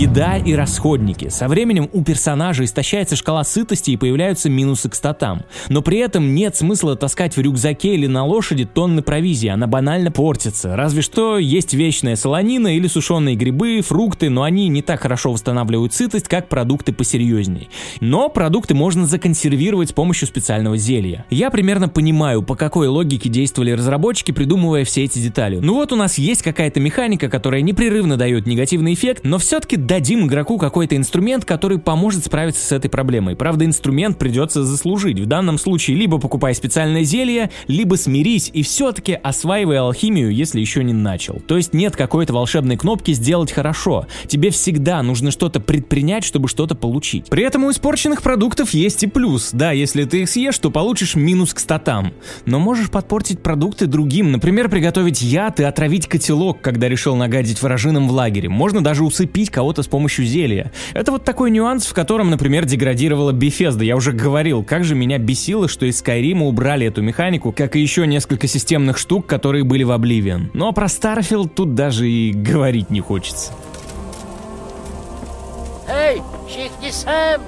Еда 0.00 0.38
и 0.38 0.54
расходники. 0.54 1.28
Со 1.28 1.46
временем 1.46 1.90
у 1.92 2.02
персонажа 2.02 2.64
истощается 2.64 3.16
шкала 3.16 3.44
сытости 3.44 3.90
и 3.90 3.98
появляются 3.98 4.48
минусы 4.48 4.88
к 4.88 4.94
статам. 4.94 5.42
Но 5.68 5.82
при 5.82 5.98
этом 5.98 6.34
нет 6.34 6.56
смысла 6.56 6.96
таскать 6.96 7.36
в 7.36 7.40
рюкзаке 7.42 7.92
или 7.96 8.06
на 8.06 8.24
лошади 8.24 8.64
тонны 8.64 9.02
провизии, 9.02 9.48
она 9.48 9.66
банально 9.66 10.10
портится. 10.10 10.74
Разве 10.74 11.02
что 11.02 11.36
есть 11.36 11.74
вечная 11.74 12.16
солонина 12.16 12.74
или 12.74 12.86
сушеные 12.86 13.36
грибы, 13.36 13.82
фрукты, 13.86 14.30
но 14.30 14.42
они 14.42 14.68
не 14.68 14.80
так 14.80 15.02
хорошо 15.02 15.32
восстанавливают 15.32 15.92
сытость, 15.92 16.28
как 16.28 16.48
продукты 16.48 16.94
посерьезней. 16.94 17.68
Но 18.00 18.30
продукты 18.30 18.72
можно 18.72 19.04
законсервировать 19.04 19.90
с 19.90 19.92
помощью 19.92 20.28
специального 20.28 20.78
зелья. 20.78 21.26
Я 21.28 21.50
примерно 21.50 21.90
понимаю, 21.90 22.42
по 22.42 22.54
какой 22.54 22.88
логике 22.88 23.28
действовали 23.28 23.72
разработчики, 23.72 24.32
придумывая 24.32 24.86
все 24.86 25.04
эти 25.04 25.18
детали. 25.18 25.58
Ну 25.60 25.74
вот 25.74 25.92
у 25.92 25.96
нас 25.96 26.16
есть 26.16 26.40
какая-то 26.40 26.80
механика, 26.80 27.28
которая 27.28 27.60
непрерывно 27.60 28.16
дает 28.16 28.46
негативный 28.46 28.94
эффект, 28.94 29.24
но 29.24 29.36
все-таки 29.36 29.76
дадим 29.90 30.26
игроку 30.26 30.56
какой-то 30.56 30.96
инструмент, 30.96 31.44
который 31.44 31.80
поможет 31.80 32.24
справиться 32.24 32.64
с 32.64 32.70
этой 32.70 32.88
проблемой. 32.88 33.34
Правда, 33.34 33.64
инструмент 33.64 34.18
придется 34.18 34.62
заслужить. 34.62 35.18
В 35.18 35.26
данном 35.26 35.58
случае 35.58 35.96
либо 35.96 36.18
покупай 36.18 36.54
специальное 36.54 37.02
зелье, 37.02 37.50
либо 37.66 37.96
смирись 37.96 38.52
и 38.54 38.62
все-таки 38.62 39.14
осваивай 39.14 39.78
алхимию, 39.78 40.32
если 40.32 40.60
еще 40.60 40.84
не 40.84 40.92
начал. 40.92 41.40
То 41.44 41.56
есть 41.56 41.74
нет 41.74 41.96
какой-то 41.96 42.32
волшебной 42.32 42.76
кнопки 42.76 43.12
«сделать 43.14 43.50
хорошо». 43.50 44.06
Тебе 44.28 44.50
всегда 44.50 45.02
нужно 45.02 45.32
что-то 45.32 45.58
предпринять, 45.58 46.22
чтобы 46.22 46.46
что-то 46.46 46.76
получить. 46.76 47.28
При 47.28 47.42
этом 47.42 47.64
у 47.64 47.72
испорченных 47.72 48.22
продуктов 48.22 48.70
есть 48.70 49.02
и 49.02 49.08
плюс. 49.08 49.50
Да, 49.52 49.72
если 49.72 50.04
ты 50.04 50.22
их 50.22 50.30
съешь, 50.30 50.56
то 50.60 50.70
получишь 50.70 51.16
минус 51.16 51.52
к 51.52 51.58
статам. 51.58 52.12
Но 52.46 52.60
можешь 52.60 52.90
подпортить 52.90 53.42
продукты 53.42 53.88
другим. 53.88 54.30
Например, 54.30 54.68
приготовить 54.68 55.20
яд 55.20 55.58
и 55.58 55.64
отравить 55.64 56.06
котелок, 56.06 56.60
когда 56.60 56.88
решил 56.88 57.16
нагадить 57.16 57.60
вражинам 57.60 58.06
в 58.06 58.12
лагере. 58.12 58.48
Можно 58.48 58.84
даже 58.84 59.02
усыпить 59.02 59.50
кого-то 59.50 59.79
с 59.82 59.88
помощью 59.88 60.24
зелья. 60.24 60.72
Это 60.94 61.12
вот 61.12 61.24
такой 61.24 61.50
нюанс, 61.50 61.86
в 61.86 61.92
котором, 61.92 62.30
например, 62.30 62.64
деградировала 62.64 63.32
Bethesda. 63.32 63.84
Я 63.84 63.96
уже 63.96 64.12
говорил, 64.12 64.62
как 64.62 64.84
же 64.84 64.94
меня 64.94 65.18
бесило, 65.18 65.68
что 65.68 65.86
из 65.86 66.02
Skyrim 66.02 66.42
убрали 66.42 66.86
эту 66.86 67.02
механику, 67.02 67.52
как 67.52 67.76
и 67.76 67.80
еще 67.80 68.06
несколько 68.06 68.46
системных 68.46 68.98
штук, 68.98 69.26
которые 69.26 69.64
были 69.64 69.82
в 69.84 69.90
Oblivion. 69.90 70.50
Но 70.54 70.72
про 70.72 70.86
Starfield 70.86 71.50
тут 71.54 71.74
даже 71.74 72.08
и 72.08 72.32
говорить 72.32 72.90
не 72.90 73.00
хочется. 73.00 73.52
Эй, 75.88 76.22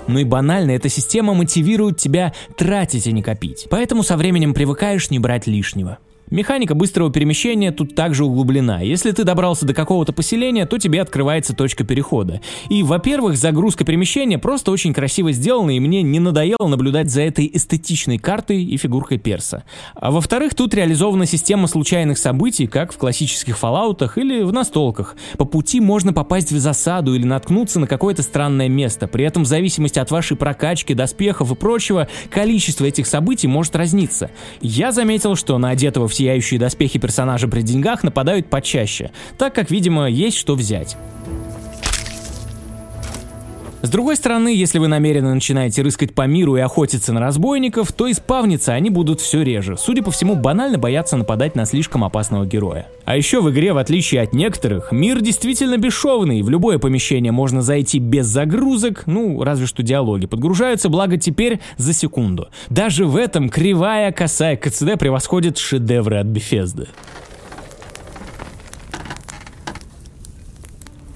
ну 0.06 0.18
и 0.18 0.24
банально, 0.24 0.72
эта 0.72 0.88
система 0.88 1.34
мотивирует 1.34 1.98
тебя 1.98 2.32
тратить, 2.56 3.06
а 3.06 3.12
не 3.12 3.22
копить. 3.22 3.66
Поэтому 3.70 4.02
со 4.02 4.16
временем 4.16 4.54
привыкаешь 4.54 5.10
не 5.10 5.18
брать 5.18 5.46
лишнего. 5.46 5.98
Механика 6.32 6.74
быстрого 6.74 7.12
перемещения 7.12 7.72
тут 7.72 7.94
также 7.94 8.24
углублена. 8.24 8.80
Если 8.80 9.10
ты 9.10 9.22
добрался 9.22 9.66
до 9.66 9.74
какого-то 9.74 10.14
поселения, 10.14 10.64
то 10.64 10.78
тебе 10.78 11.02
открывается 11.02 11.54
точка 11.54 11.84
перехода. 11.84 12.40
И, 12.70 12.82
во-первых, 12.82 13.36
загрузка 13.36 13.84
перемещения 13.84 14.38
просто 14.38 14.70
очень 14.70 14.94
красиво 14.94 15.30
сделана, 15.32 15.76
и 15.76 15.80
мне 15.80 16.00
не 16.00 16.20
надоело 16.20 16.66
наблюдать 16.68 17.10
за 17.10 17.20
этой 17.20 17.50
эстетичной 17.52 18.16
картой 18.16 18.64
и 18.64 18.78
фигуркой 18.78 19.18
перса. 19.18 19.64
А 19.94 20.10
во-вторых, 20.10 20.54
тут 20.54 20.72
реализована 20.72 21.26
система 21.26 21.66
случайных 21.66 22.16
событий, 22.16 22.66
как 22.66 22.94
в 22.94 22.96
классических 22.96 23.58
фоллаутах 23.58 24.16
или 24.16 24.42
в 24.42 24.54
настолках. 24.54 25.16
По 25.36 25.44
пути 25.44 25.80
можно 25.80 26.14
попасть 26.14 26.50
в 26.50 26.58
засаду 26.58 27.14
или 27.14 27.26
наткнуться 27.26 27.78
на 27.78 27.86
какое-то 27.86 28.22
странное 28.22 28.70
место. 28.70 29.06
При 29.06 29.26
этом 29.26 29.42
в 29.42 29.46
зависимости 29.46 29.98
от 29.98 30.10
вашей 30.10 30.38
прокачки, 30.38 30.94
доспехов 30.94 31.52
и 31.52 31.54
прочего, 31.54 32.08
количество 32.30 32.86
этих 32.86 33.06
событий 33.06 33.48
может 33.48 33.76
разниться. 33.76 34.30
Я 34.62 34.92
заметил, 34.92 35.36
что 35.36 35.58
на 35.58 35.68
одетого 35.68 36.08
в 36.08 36.14
сияющие 36.22 36.60
доспехи 36.60 36.98
персонажа 36.98 37.48
при 37.48 37.62
деньгах 37.62 38.04
нападают 38.04 38.48
почаще, 38.48 39.10
так 39.38 39.54
как, 39.54 39.70
видимо, 39.70 40.08
есть 40.08 40.36
что 40.36 40.54
взять. 40.54 40.96
Другой 43.92 44.16
стороны, 44.16 44.48
если 44.48 44.78
вы 44.78 44.88
намеренно 44.88 45.34
начинаете 45.34 45.82
рыскать 45.82 46.14
по 46.14 46.26
миру 46.26 46.56
и 46.56 46.60
охотиться 46.60 47.12
на 47.12 47.20
разбойников, 47.20 47.92
то 47.92 48.10
испавниться 48.10 48.72
они 48.72 48.88
будут 48.88 49.20
все 49.20 49.42
реже. 49.42 49.76
Судя 49.76 50.02
по 50.02 50.10
всему, 50.10 50.34
банально 50.34 50.78
боятся 50.78 51.18
нападать 51.18 51.54
на 51.56 51.66
слишком 51.66 52.02
опасного 52.02 52.46
героя. 52.46 52.86
А 53.04 53.18
еще 53.18 53.42
в 53.42 53.50
игре, 53.50 53.74
в 53.74 53.76
отличие 53.76 54.22
от 54.22 54.32
некоторых, 54.32 54.92
мир 54.92 55.20
действительно 55.20 55.76
бесшовный. 55.76 56.40
В 56.40 56.48
любое 56.48 56.78
помещение 56.78 57.32
можно 57.32 57.60
зайти 57.60 57.98
без 57.98 58.24
загрузок, 58.28 59.02
ну, 59.04 59.44
разве 59.44 59.66
что 59.66 59.82
диалоги 59.82 60.24
подгружаются, 60.24 60.88
благо 60.88 61.18
теперь 61.18 61.60
за 61.76 61.92
секунду. 61.92 62.48
Даже 62.70 63.04
в 63.04 63.14
этом 63.14 63.50
кривая 63.50 64.10
косая 64.10 64.56
КЦД 64.56 64.98
превосходит 64.98 65.58
шедевры 65.58 66.16
от 66.16 66.28
Bethesda. 66.28 66.88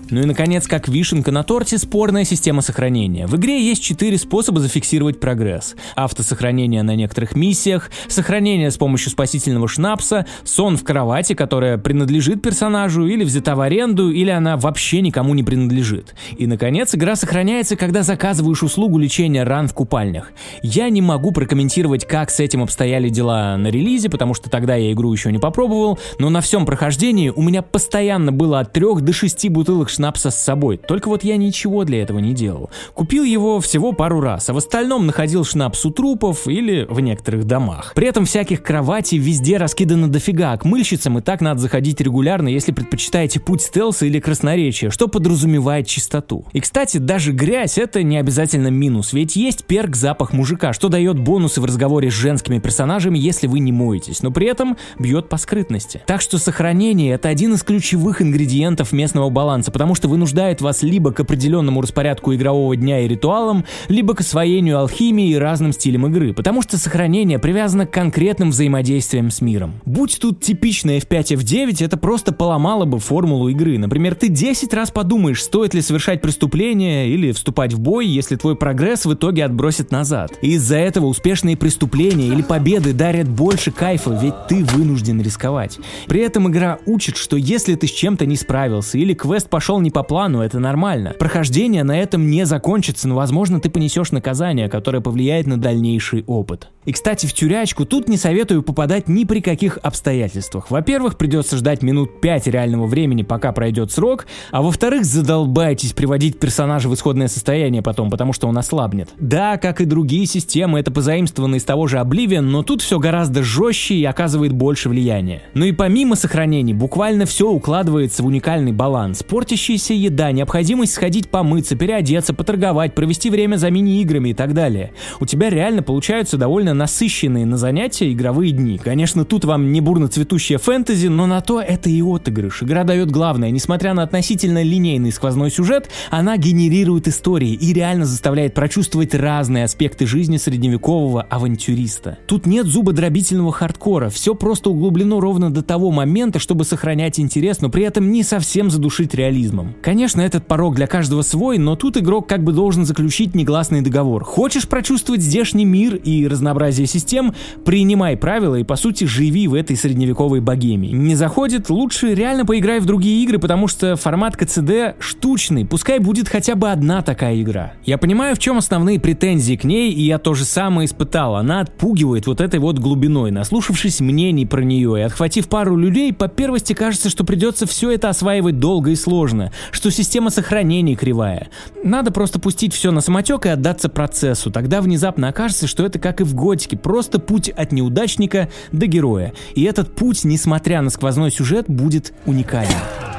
Ну 0.09 0.21
и 0.21 0.25
наконец, 0.25 0.69
как 0.69 0.87
вишенка 0.89 1.33
на 1.33 1.43
торте, 1.43 1.79
спорная 1.79 2.25
система 2.25 2.63
сохранения. 2.63 3.27
В 3.27 3.37
игре 3.37 3.61
есть 3.61 3.83
четыре 3.83 4.19
способа 4.19 4.61
зафиксировать 4.61 5.19
прогресс. 5.19 5.75
Автосохранение 5.97 6.85
на 6.85 6.95
некоторых 6.95 7.35
миссиях, 7.35 7.91
сохранение 8.07 8.71
с 8.71 8.77
помощью 8.77 9.11
спасительного 9.11 9.67
шнапса, 9.67 10.27
сон 10.45 10.77
в 10.77 10.85
кровати, 10.85 11.33
которая 11.35 11.77
принадлежит 11.77 12.41
персонажу 12.41 13.07
или 13.07 13.25
взята 13.25 13.57
в 13.57 13.61
аренду, 13.61 14.13
или 14.13 14.31
она 14.31 14.57
вообще 14.57 15.01
никому 15.01 15.35
не 15.35 15.43
принадлежит. 15.43 16.15
И 16.37 16.47
наконец, 16.47 16.95
игра 16.95 17.17
сохраняется, 17.17 17.75
когда 17.75 18.03
заказываешь 18.03 18.63
услугу 18.63 18.99
лечения 18.99 19.43
ран 19.43 19.67
в 19.67 19.75
купальнях. 19.75 20.31
Я 20.63 20.89
не 20.89 21.03
могу 21.03 21.33
прокомментировать, 21.33 22.07
как 22.07 22.31
с 22.31 22.39
этим 22.39 22.63
обстояли 22.63 23.09
дела 23.09 23.57
на 23.57 23.69
релизе, 23.69 24.09
потому 24.09 24.35
что 24.35 24.51
тогда 24.51 24.77
я 24.77 24.93
игру 24.93 25.13
еще 25.13 25.33
не 25.33 25.39
попробовал, 25.39 25.99
но 26.21 26.31
на 26.31 26.41
всем 26.41 26.65
прохождении 26.65 27.31
у 27.31 27.43
меня 27.43 27.63
постоянно 27.63 28.31
было 28.31 28.61
от 28.61 28.73
3 28.73 29.01
до 29.01 29.13
6 29.13 29.49
бутылок 29.49 29.91
шнапса 29.97 30.31
с 30.31 30.37
собой, 30.37 30.77
только 30.77 31.09
вот 31.09 31.25
я 31.25 31.37
ничего 31.37 31.85
для 31.85 32.03
этого 32.03 32.19
не 32.19 32.35
делал. 32.35 32.71
Купил 32.95 33.25
его 33.25 33.61
всего 33.61 33.93
пару 33.93 34.21
раз, 34.21 34.49
а 34.49 34.53
в 34.53 34.59
остальном 34.59 35.07
находил 35.07 35.45
шнапс 35.45 35.85
у 35.85 35.91
трупов 35.91 36.47
или 36.47 36.87
в 36.89 37.01
некоторых 37.01 37.45
домах. 37.45 37.93
При 37.95 38.07
этом 38.07 38.25
всяких 38.25 38.63
кроватей 38.63 39.19
везде 39.19 39.57
раскидано 39.57 40.09
дофига, 40.09 40.53
а 40.53 40.59
к 40.59 40.65
мыльщицам 40.65 41.19
и 41.19 41.23
так 41.23 41.41
надо 41.41 41.61
заходить 41.61 42.01
регулярно, 42.01 42.49
если 42.49 42.73
предпочитаете 42.73 43.41
путь 43.41 43.63
стелса 43.63 44.07
или 44.07 44.21
красноречия, 44.21 44.91
что 44.91 45.09
подразумевает 45.09 45.87
чистоту. 45.87 46.47
И 46.53 46.61
кстати, 46.61 46.99
даже 46.99 47.33
грязь 47.33 47.79
это 47.79 48.03
не 48.03 48.19
обязательно 48.19 48.69
минус, 48.69 49.13
ведь 49.13 49.37
есть 49.37 49.65
перк 49.65 49.97
запах 49.97 50.33
мужика, 50.33 50.73
что 50.73 50.89
дает 50.89 51.19
бонусы 51.19 51.61
в 51.61 51.65
разговоре 51.65 52.11
с 52.11 52.15
женскими 52.15 52.59
персонажами, 52.59 53.19
если 53.19 53.47
вы 53.47 53.61
не 53.61 53.73
моетесь, 53.73 54.23
но 54.23 54.31
при 54.31 54.47
этом 54.47 54.77
бьет 54.99 55.29
по 55.29 55.37
скрытности. 55.37 56.03
Так 56.07 56.21
что 56.21 56.39
сохранение 56.39 57.15
это 57.15 57.29
один 57.29 57.55
из 57.55 57.63
ключевых 57.63 58.23
ингредиентов 58.23 58.93
местного 58.93 59.31
баланса, 59.31 59.71
потому 59.71 59.86
потому 59.87 59.95
что 59.95 60.09
вынуждает 60.09 60.63
вас 60.63 60.83
либо 60.83 61.13
к 61.13 61.21
определенному 61.21 61.81
распорядку 61.81 62.35
игрового 62.35 62.75
дня 62.75 63.05
и 63.05 63.07
ритуалам, 63.07 63.65
либо 63.87 64.17
к 64.17 64.21
освоению 64.21 64.81
алхимии 64.81 65.31
и 65.31 65.37
разным 65.37 65.73
стилям 65.73 66.09
игры, 66.09 66.35
потому 66.35 66.61
что 66.61 66.77
сохранение 66.77 67.39
привязано 67.39 67.87
к 67.87 67.93
конкретным 67.93 68.51
взаимодействиям 68.51 69.31
с 69.31 69.41
миром. 69.41 69.75
Будь 69.85 70.19
тут 70.21 70.41
типичная 70.41 70.99
F5 70.99 71.37
F9, 71.37 71.85
это 71.85 71.97
просто 71.97 72.33
поломало 72.33 72.85
бы 72.85 72.99
формулу 72.99 73.49
игры. 73.49 73.79
Например, 73.79 74.17
ты 74.17 74.27
10 74.27 74.75
раз 74.75 74.91
подумаешь, 74.91 75.41
стоит 75.41 75.73
ли 75.73 75.81
совершать 75.81 76.21
преступление 76.21 77.09
или 77.09 77.31
вступать 77.31 77.73
в 77.73 77.79
бой, 77.79 78.09
если 78.09 78.35
твой 78.35 78.57
прогресс 78.57 79.07
в 79.07 79.15
итоге 79.15 79.45
отбросит 79.45 79.93
назад. 79.93 80.33
Из-за 80.43 80.79
этого 80.79 81.07
успешные 81.07 81.57
преступления 81.57 82.27
или 82.27 82.43
победы 82.43 82.93
дарят 82.93 83.29
больше 83.29 83.71
кайфа, 83.71 84.19
ведь 84.21 84.49
ты 84.49 84.65
вынужден 84.65 85.23
рисковать. 85.23 85.79
При 86.09 86.23
этом 86.23 86.49
игра 86.49 86.81
учит, 86.87 87.17
что 87.17 87.37
если 87.37 87.77
ты 87.77 87.87
с 87.87 87.93
чем-то 87.93 88.27
не 88.27 88.35
справился 88.35 88.99
или 88.99 89.15
квест 89.15 89.49
пошел 89.49 89.76
пошел 89.77 89.81
не 89.83 89.91
по 89.91 90.03
плану, 90.03 90.41
это 90.41 90.59
нормально. 90.59 91.13
Прохождение 91.19 91.85
на 91.85 91.99
этом 91.99 92.31
не 92.31 92.47
закончится, 92.47 93.09
но 93.09 93.15
возможно 93.15 93.61
ты 93.61 93.69
понесешь 93.69 94.11
наказание, 94.13 94.69
которое 94.69 95.01
повлияет 95.01 95.47
на 95.47 95.59
дальнейший 95.59 96.25
опыт. 96.27 96.69
И, 96.87 96.93
кстати, 96.93 97.27
в 97.27 97.33
тюрячку 97.33 97.85
тут 97.85 98.09
не 98.09 98.17
советую 98.17 98.63
попадать 98.63 99.09
ни 99.09 99.25
при 99.25 99.41
каких 99.41 99.79
обстоятельствах. 99.83 100.71
Во-первых, 100.71 101.19
придется 101.19 101.57
ждать 101.57 101.83
минут 101.83 102.21
5 102.21 102.47
реального 102.47 102.87
времени, 102.87 103.23
пока 103.23 103.51
пройдет 103.53 103.91
срок, 103.91 104.27
а 104.53 104.63
во-вторых, 104.63 105.05
задолбайтесь 105.05 105.93
приводить 105.93 106.39
персонажа 106.39 106.89
в 106.89 106.95
исходное 106.95 107.27
состояние 107.27 107.83
потом, 107.83 108.09
потому 108.09 108.33
что 108.33 108.47
он 108.47 108.57
ослабнет. 108.57 109.09
Да, 109.19 109.57
как 109.57 109.81
и 109.81 109.85
другие 109.85 110.27
системы, 110.27 110.79
это 110.79 110.93
позаимствовано 110.93 111.57
из 111.57 111.65
того 111.65 111.89
же 111.89 111.97
Oblivion, 111.97 112.43
но 112.43 112.63
тут 112.63 112.83
все 112.83 113.01
гораздо 113.01 113.43
жестче 113.43 113.95
и 113.97 114.05
оказывает 114.05 114.53
больше 114.53 114.89
влияния. 114.89 115.43
Ну 115.55 115.65
и 115.65 115.73
помимо 115.73 116.15
сохранений, 116.15 116.73
буквально 116.73 117.27
все 117.27 117.51
укладывается 117.51 118.23
в 118.23 118.27
уникальный 118.27 118.73
баланс. 118.73 119.25
Портящаяся 119.25 119.93
еда, 119.93 120.31
необходимость 120.31 120.95
сходить 120.95 121.31
помыться, 121.31 121.75
переодеться, 121.75 122.33
поторговать, 122.33 122.95
провести 122.95 123.29
время 123.29 123.57
за 123.57 123.71
мини-играми 123.71 124.29
и 124.29 124.35
так 124.35 124.55
далее. 124.55 124.93
У 125.19 125.27
тебя 125.27 125.51
реально 125.51 125.83
получаются 125.83 126.37
довольно 126.37 126.76
насыщенные 126.77 127.47
на 127.47 127.57
занятия 127.57 128.13
игровые 128.13 128.53
дни. 128.53 128.79
Конечно, 128.79 129.25
тут 129.25 129.45
вам 129.45 129.73
не 129.73 129.81
бурно 129.81 130.09
цветущая 130.09 130.59
фэнтези, 130.59 131.09
но 131.09 131.27
на 131.27 131.41
то 131.41 131.61
это 131.61 131.89
и 131.89 132.03
отыгрыш. 132.03 132.63
Игра 132.63 132.85
дает 132.85 133.11
главное. 133.11 133.51
Несмотря 133.51 133.95
на 133.95 134.03
относительно 134.03 134.63
линейный 134.63 135.13
сквозной 135.13 135.51
сюжет, 135.51 135.91
она 136.11 136.37
генерирует 136.37 137.09
истории 137.09 137.53
и 137.53 137.73
реально 137.73 138.07
заставляет 138.07 138.55
прочувствовать 138.55 139.15
разные 139.15 139.65
аспекты 139.65 140.07
жизни 140.07 140.37
средневекового 140.37 141.23
авантюриста. 141.23 142.19
Тут 142.27 142.47
нет 142.47 142.67
зубодробительного 142.67 143.53
хардкора, 143.53 144.11
все 144.11 144.35
просто 144.35 144.71
углублено 144.71 145.21
ровно 145.21 145.53
до 145.53 145.63
того 145.63 145.91
момента, 145.91 146.39
чтобы 146.39 146.65
сохранять 146.65 147.19
интерес, 147.19 147.61
но 147.61 147.71
при 147.71 147.85
этом 147.85 148.11
не 148.11 148.23
совсем 148.23 148.71
задушить 148.71 149.15
реализмом. 149.15 149.75
Конечно, 149.83 150.21
этот 150.21 150.47
порог 150.47 150.75
для 150.75 150.87
каждого 150.87 151.23
свой, 151.23 151.59
но 151.59 151.77
тут 151.77 151.97
игрок 151.97 152.29
как 152.29 152.45
бы 152.45 152.53
должен 152.53 152.85
заключить 152.85 153.35
негласный 153.35 153.81
договор. 153.81 154.25
Хочешь 154.25 154.69
прочувствовать 154.69 155.23
здешний 155.23 155.65
мир 155.65 155.97
и 155.97 156.27
разнообразие 156.27 156.66
систем, 156.73 157.35
принимай 157.65 158.17
правила 158.17 158.57
и 158.57 158.65
по 158.65 158.77
сути 158.77 159.05
живи 159.05 159.49
в 159.49 159.55
этой 159.55 159.77
средневековой 159.77 160.41
богеме. 160.41 160.91
Не 160.91 161.15
заходит, 161.15 161.71
лучше 161.71 162.15
реально 162.15 162.45
поиграй 162.45 162.81
в 162.81 162.87
другие 162.87 163.23
игры, 163.23 163.39
потому 163.39 163.69
что 163.69 163.97
формат 163.97 164.37
КЦД 164.37 164.97
штучный, 164.99 165.65
пускай 165.65 165.99
будет 165.99 166.29
хотя 166.29 166.55
бы 166.55 166.71
одна 166.71 167.03
такая 167.03 167.41
игра. 167.41 167.73
Я 167.85 167.99
понимаю, 167.99 168.37
в 168.37 168.39
чем 168.39 168.59
основные 168.59 169.01
претензии 169.01 169.57
к 169.57 169.65
ней, 169.65 169.93
и 169.93 170.03
я 170.03 170.19
то 170.19 170.35
же 170.35 170.45
самое 170.45 170.87
испытал. 170.87 171.37
Она 171.37 171.61
отпугивает 171.61 172.27
вот 172.27 172.41
этой 172.41 172.61
вот 172.61 172.79
глубиной. 172.79 173.31
Наслушавшись 173.31 174.01
мнений 174.01 174.47
про 174.47 174.63
нее 174.63 174.99
и 174.99 175.03
отхватив 175.03 175.49
пару 175.49 175.77
людей, 175.77 176.13
по 176.13 176.29
первости 176.29 176.73
кажется, 176.73 177.11
что 177.11 177.25
придется 177.25 177.67
все 177.67 177.91
это 177.91 178.09
осваивать 178.09 178.59
долго 178.59 178.91
и 178.91 178.97
сложно, 178.97 179.53
что 179.71 179.91
система 179.91 180.31
сохранений 180.31 180.97
кривая. 180.97 181.49
Надо 181.85 182.11
просто 182.11 182.39
пустить 182.39 182.75
все 182.75 182.91
на 182.91 183.01
самотек 183.01 183.47
и 183.47 183.51
отдаться 183.51 183.89
процессу. 183.89 184.51
Тогда 184.51 184.81
внезапно 184.81 185.29
окажется, 185.29 185.67
что 185.67 185.85
это 185.85 185.99
как 185.99 186.21
и 186.21 186.25
в 186.25 186.35
готике, 186.57 186.77
просто 186.77 187.19
путь 187.19 187.49
от 187.51 187.73
неудачника 187.73 188.49
до 188.73 188.87
героя. 188.87 189.33
И 189.55 189.63
этот 189.65 189.95
путь, 189.95 190.25
несмотря 190.25 190.81
на 190.83 190.91
сквозной 190.91 191.31
сюжет, 191.31 191.67
будет 191.69 192.13
уникален. 192.25 193.16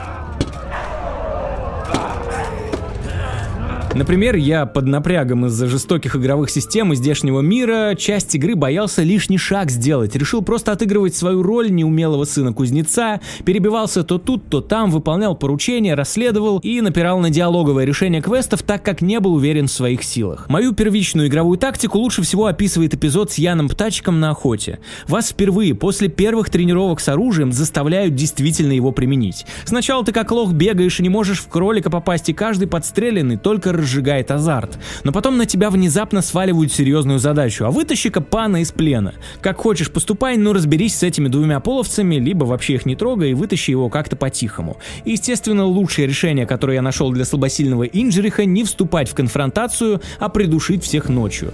Например, 3.97 4.35
я 4.35 4.67
под 4.67 4.85
напрягом 4.85 5.47
из-за 5.47 5.65
жестоких 5.65 6.15
игровых 6.15 6.51
систем 6.51 6.93
и 6.93 6.95
здешнего 6.95 7.41
мира 7.41 7.95
часть 7.97 8.35
игры 8.35 8.53
боялся 8.53 9.01
лишний 9.01 9.39
шаг 9.39 9.71
сделать. 9.71 10.15
Решил 10.15 10.43
просто 10.43 10.71
отыгрывать 10.71 11.15
свою 11.15 11.41
роль 11.41 11.71
неумелого 11.71 12.23
сына 12.25 12.53
кузнеца, 12.53 13.21
перебивался 13.43 14.03
то 14.03 14.19
тут, 14.19 14.49
то 14.49 14.61
там, 14.61 14.91
выполнял 14.91 15.35
поручения, 15.35 15.95
расследовал 15.95 16.59
и 16.59 16.79
напирал 16.81 17.17
на 17.19 17.31
диалоговое 17.31 17.85
решение 17.85 18.21
квестов, 18.21 18.61
так 18.61 18.83
как 18.83 19.01
не 19.01 19.19
был 19.19 19.33
уверен 19.33 19.65
в 19.65 19.71
своих 19.71 20.03
силах. 20.03 20.47
Мою 20.47 20.73
первичную 20.73 21.27
игровую 21.27 21.57
тактику 21.57 21.97
лучше 21.97 22.21
всего 22.21 22.45
описывает 22.45 22.93
эпизод 22.93 23.31
с 23.31 23.39
Яном 23.39 23.67
Птачиком 23.67 24.19
на 24.19 24.29
охоте. 24.29 24.77
Вас 25.07 25.29
впервые 25.29 25.73
после 25.73 26.07
первых 26.07 26.51
тренировок 26.51 26.99
с 26.99 27.09
оружием 27.09 27.51
заставляют 27.51 28.13
действительно 28.13 28.73
его 28.73 28.91
применить. 28.91 29.47
Сначала 29.65 30.05
ты 30.05 30.11
как 30.11 30.31
лох 30.31 30.53
бегаешь 30.53 30.99
и 30.99 31.03
не 31.03 31.09
можешь 31.09 31.39
в 31.39 31.47
кролика 31.47 31.89
попасть, 31.89 32.29
и 32.29 32.33
каждый 32.33 32.67
подстреленный 32.67 33.37
только 33.37 33.73
разжигает 33.87 34.29
азарт. 34.29 34.77
Но 35.03 35.11
потом 35.11 35.37
на 35.37 35.45
тебя 35.45 35.69
внезапно 35.69 36.21
сваливают 36.21 36.73
серьезную 36.73 37.19
задачу, 37.19 37.65
а 37.65 37.71
вытащи-ка 37.71 38.21
пана 38.21 38.61
из 38.61 38.71
плена. 38.71 39.13
Как 39.41 39.57
хочешь 39.57 39.91
поступай, 39.91 40.37
но 40.37 40.53
разберись 40.53 40.95
с 40.97 41.03
этими 41.03 41.29
двумя 41.29 41.59
половцами, 41.59 42.15
либо 42.15 42.43
вообще 42.43 42.75
их 42.75 42.85
не 42.85 42.95
трогай 42.95 43.31
и 43.31 43.33
вытащи 43.33 43.71
его 43.71 43.89
как-то 43.89 44.15
по-тихому. 44.15 44.77
И, 45.05 45.11
естественно, 45.11 45.65
лучшее 45.65 46.07
решение, 46.07 46.45
которое 46.45 46.75
я 46.75 46.81
нашел 46.81 47.11
для 47.11 47.25
слабосильного 47.25 47.83
инжериха, 47.83 48.45
не 48.45 48.63
вступать 48.65 49.09
в 49.09 49.15
конфронтацию, 49.15 50.01
а 50.19 50.29
придушить 50.29 50.83
всех 50.83 51.07
ночью. 51.09 51.53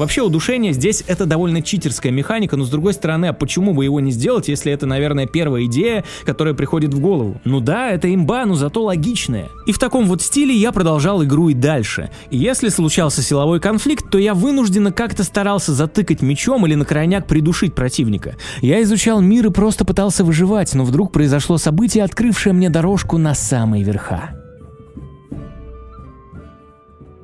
Вообще 0.00 0.22
удушение 0.22 0.72
здесь 0.72 1.04
это 1.08 1.26
довольно 1.26 1.60
читерская 1.60 2.10
механика, 2.10 2.56
но 2.56 2.64
с 2.64 2.70
другой 2.70 2.94
стороны, 2.94 3.26
а 3.26 3.34
почему 3.34 3.74
бы 3.74 3.84
его 3.84 4.00
не 4.00 4.12
сделать, 4.12 4.48
если 4.48 4.72
это, 4.72 4.86
наверное, 4.86 5.26
первая 5.26 5.66
идея, 5.66 6.04
которая 6.24 6.54
приходит 6.54 6.94
в 6.94 7.00
голову? 7.00 7.38
Ну 7.44 7.60
да, 7.60 7.90
это 7.90 8.12
имба, 8.14 8.46
но 8.46 8.54
зато 8.54 8.82
логичная. 8.82 9.50
И 9.66 9.72
в 9.72 9.78
таком 9.78 10.06
вот 10.06 10.22
стиле 10.22 10.54
я 10.54 10.72
продолжал 10.72 11.22
игру 11.22 11.50
и 11.50 11.54
дальше. 11.54 12.08
И 12.30 12.38
если 12.38 12.70
случался 12.70 13.20
силовой 13.20 13.60
конфликт, 13.60 14.10
то 14.10 14.16
я 14.16 14.32
вынужденно 14.32 14.90
как-то 14.90 15.22
старался 15.22 15.74
затыкать 15.74 16.22
мечом 16.22 16.66
или 16.66 16.76
на 16.76 16.86
крайняк 16.86 17.26
придушить 17.26 17.74
противника. 17.74 18.36
Я 18.62 18.82
изучал 18.82 19.20
мир 19.20 19.48
и 19.48 19.50
просто 19.50 19.84
пытался 19.84 20.24
выживать, 20.24 20.72
но 20.72 20.86
вдруг 20.86 21.12
произошло 21.12 21.58
событие, 21.58 22.04
открывшее 22.04 22.54
мне 22.54 22.70
дорожку 22.70 23.18
на 23.18 23.34
самые 23.34 23.84
верха. 23.84 24.39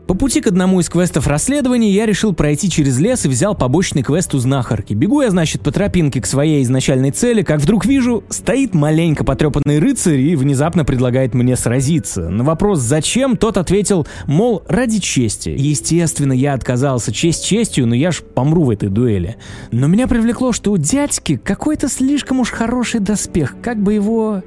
По 0.06 0.14
пути 0.14 0.40
к 0.40 0.46
одному 0.46 0.78
из 0.78 0.88
квестов 0.88 1.26
расследования 1.26 1.90
я 1.90 2.06
решил 2.06 2.32
пройти 2.32 2.70
через 2.70 3.00
лес 3.00 3.24
и 3.24 3.28
взял 3.28 3.56
побочный 3.56 4.04
квест 4.04 4.32
у 4.36 4.38
знахарки. 4.38 4.94
Бегу 4.94 5.20
я, 5.20 5.30
значит, 5.30 5.62
по 5.62 5.72
тропинке 5.72 6.20
к 6.20 6.26
своей 6.26 6.62
изначальной 6.62 7.10
цели, 7.10 7.42
как 7.42 7.60
вдруг 7.60 7.84
вижу, 7.84 8.22
стоит 8.28 8.72
маленько 8.72 9.24
потрепанный 9.24 9.80
рыцарь 9.80 10.20
и 10.20 10.36
внезапно 10.36 10.84
предлагает 10.84 11.34
мне 11.34 11.56
сразиться. 11.56 12.28
На 12.28 12.44
вопрос 12.44 12.78
«зачем?» 12.78 13.36
тот 13.36 13.56
ответил, 13.56 14.06
мол, 14.26 14.62
ради 14.68 15.00
чести. 15.00 15.48
Естественно, 15.48 16.32
я 16.32 16.54
отказался 16.54 17.12
честь 17.12 17.44
честью, 17.44 17.88
но 17.88 17.96
я 17.96 18.12
ж 18.12 18.22
помру 18.22 18.62
в 18.62 18.70
этой 18.70 18.88
дуэли. 18.88 19.36
Но 19.72 19.88
меня 19.88 20.06
привлекло, 20.06 20.52
что 20.52 20.70
у 20.70 20.76
дядьки 20.76 21.36
какой-то 21.36 21.88
слишком 21.88 22.38
уж 22.38 22.50
хороший 22.52 23.00
доспех, 23.00 23.56
как 23.60 23.82
бы 23.82 23.94
его 23.94 24.42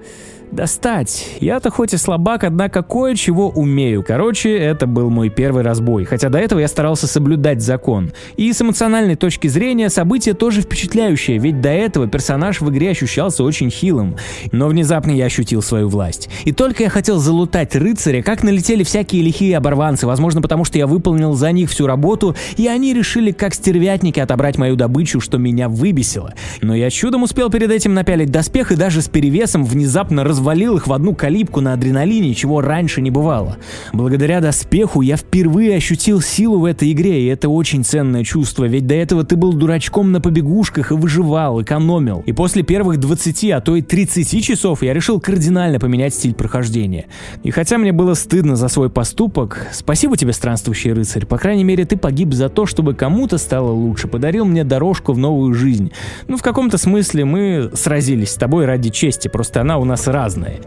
достать. 0.51 1.37
Я-то 1.39 1.69
хоть 1.69 1.93
и 1.93 1.97
слабак, 1.97 2.43
однако 2.43 2.81
кое-чего 2.81 3.49
умею. 3.49 4.03
Короче, 4.03 4.57
это 4.57 4.87
был 4.87 5.09
мой 5.09 5.29
первый 5.29 5.63
разбой, 5.63 6.05
хотя 6.05 6.29
до 6.29 6.37
этого 6.37 6.59
я 6.59 6.67
старался 6.67 7.07
соблюдать 7.07 7.61
закон. 7.61 8.11
И 8.37 8.51
с 8.51 8.61
эмоциональной 8.61 9.15
точки 9.15 9.47
зрения 9.47 9.89
событие 9.89 10.33
тоже 10.33 10.61
впечатляющее, 10.61 11.37
ведь 11.37 11.61
до 11.61 11.69
этого 11.69 12.07
персонаж 12.07 12.61
в 12.61 12.69
игре 12.69 12.91
ощущался 12.91 13.43
очень 13.43 13.69
хилым. 13.69 14.15
Но 14.51 14.67
внезапно 14.67 15.11
я 15.11 15.25
ощутил 15.25 15.61
свою 15.61 15.87
власть. 15.87 16.29
И 16.45 16.51
только 16.51 16.83
я 16.83 16.89
хотел 16.89 17.19
залутать 17.19 17.75
рыцаря, 17.75 18.21
как 18.21 18.43
налетели 18.43 18.83
всякие 18.83 19.21
лихие 19.21 19.57
оборванцы, 19.57 20.07
возможно 20.07 20.41
потому 20.41 20.65
что 20.65 20.77
я 20.77 20.87
выполнил 20.87 21.33
за 21.33 21.51
них 21.51 21.69
всю 21.69 21.85
работу, 21.85 22.35
и 22.57 22.67
они 22.67 22.93
решили 22.93 23.31
как 23.31 23.53
стервятники 23.53 24.19
отобрать 24.19 24.57
мою 24.57 24.75
добычу, 24.75 25.19
что 25.19 25.37
меня 25.37 25.69
выбесило. 25.69 26.33
Но 26.61 26.75
я 26.75 26.89
чудом 26.89 27.23
успел 27.23 27.49
перед 27.49 27.71
этим 27.71 27.93
напялить 27.93 28.31
доспех 28.31 28.71
и 28.71 28.75
даже 28.75 29.01
с 29.01 29.07
перевесом 29.07 29.63
внезапно 29.65 30.23
раз 30.23 30.38
развалил 30.39 30.77
их 30.77 30.87
в 30.87 30.93
одну 30.93 31.13
калибку 31.13 31.59
на 31.59 31.73
адреналине, 31.73 32.33
чего 32.33 32.61
раньше 32.61 33.01
не 33.01 33.11
бывало. 33.11 33.57
Благодаря 33.91 34.39
доспеху 34.39 35.01
я 35.01 35.17
впервые 35.17 35.75
ощутил 35.75 36.21
силу 36.21 36.59
в 36.59 36.65
этой 36.65 36.93
игре, 36.93 37.23
и 37.23 37.25
это 37.25 37.49
очень 37.49 37.83
ценное 37.83 38.23
чувство, 38.23 38.63
ведь 38.63 38.87
до 38.87 38.95
этого 38.95 39.25
ты 39.25 39.35
был 39.35 39.51
дурачком 39.51 40.13
на 40.13 40.21
побегушках 40.21 40.91
и 40.91 40.95
выживал, 40.95 41.61
экономил. 41.61 42.23
И 42.25 42.31
после 42.31 42.63
первых 42.63 42.99
20, 42.99 43.51
а 43.51 43.59
то 43.59 43.75
и 43.75 43.81
30 43.81 44.41
часов 44.41 44.81
я 44.81 44.93
решил 44.93 45.19
кардинально 45.19 45.77
поменять 45.77 46.13
стиль 46.13 46.33
прохождения. 46.33 47.07
И 47.43 47.51
хотя 47.51 47.77
мне 47.77 47.91
было 47.91 48.13
стыдно 48.13 48.55
за 48.55 48.69
свой 48.69 48.89
поступок, 48.89 49.67
спасибо 49.73 50.15
тебе, 50.15 50.31
странствующий 50.31 50.93
рыцарь, 50.93 51.25
по 51.25 51.37
крайней 51.37 51.65
мере 51.65 51.83
ты 51.83 51.97
погиб 51.97 52.33
за 52.33 52.47
то, 52.47 52.65
чтобы 52.65 52.93
кому-то 52.93 53.37
стало 53.37 53.71
лучше, 53.71 54.07
подарил 54.07 54.45
мне 54.45 54.63
дорожку 54.63 55.11
в 55.11 55.17
новую 55.17 55.53
жизнь. 55.53 55.91
Ну, 56.29 56.37
в 56.37 56.41
каком-то 56.41 56.77
смысле 56.77 57.25
мы 57.25 57.71
сразились 57.73 58.31
с 58.31 58.35
тобой 58.35 58.63
ради 58.63 58.89
чести, 58.89 59.27
просто 59.27 59.59
она 59.59 59.77
у 59.79 59.83
нас 59.83 60.07
разная 60.07 60.28
разные. 60.29 60.61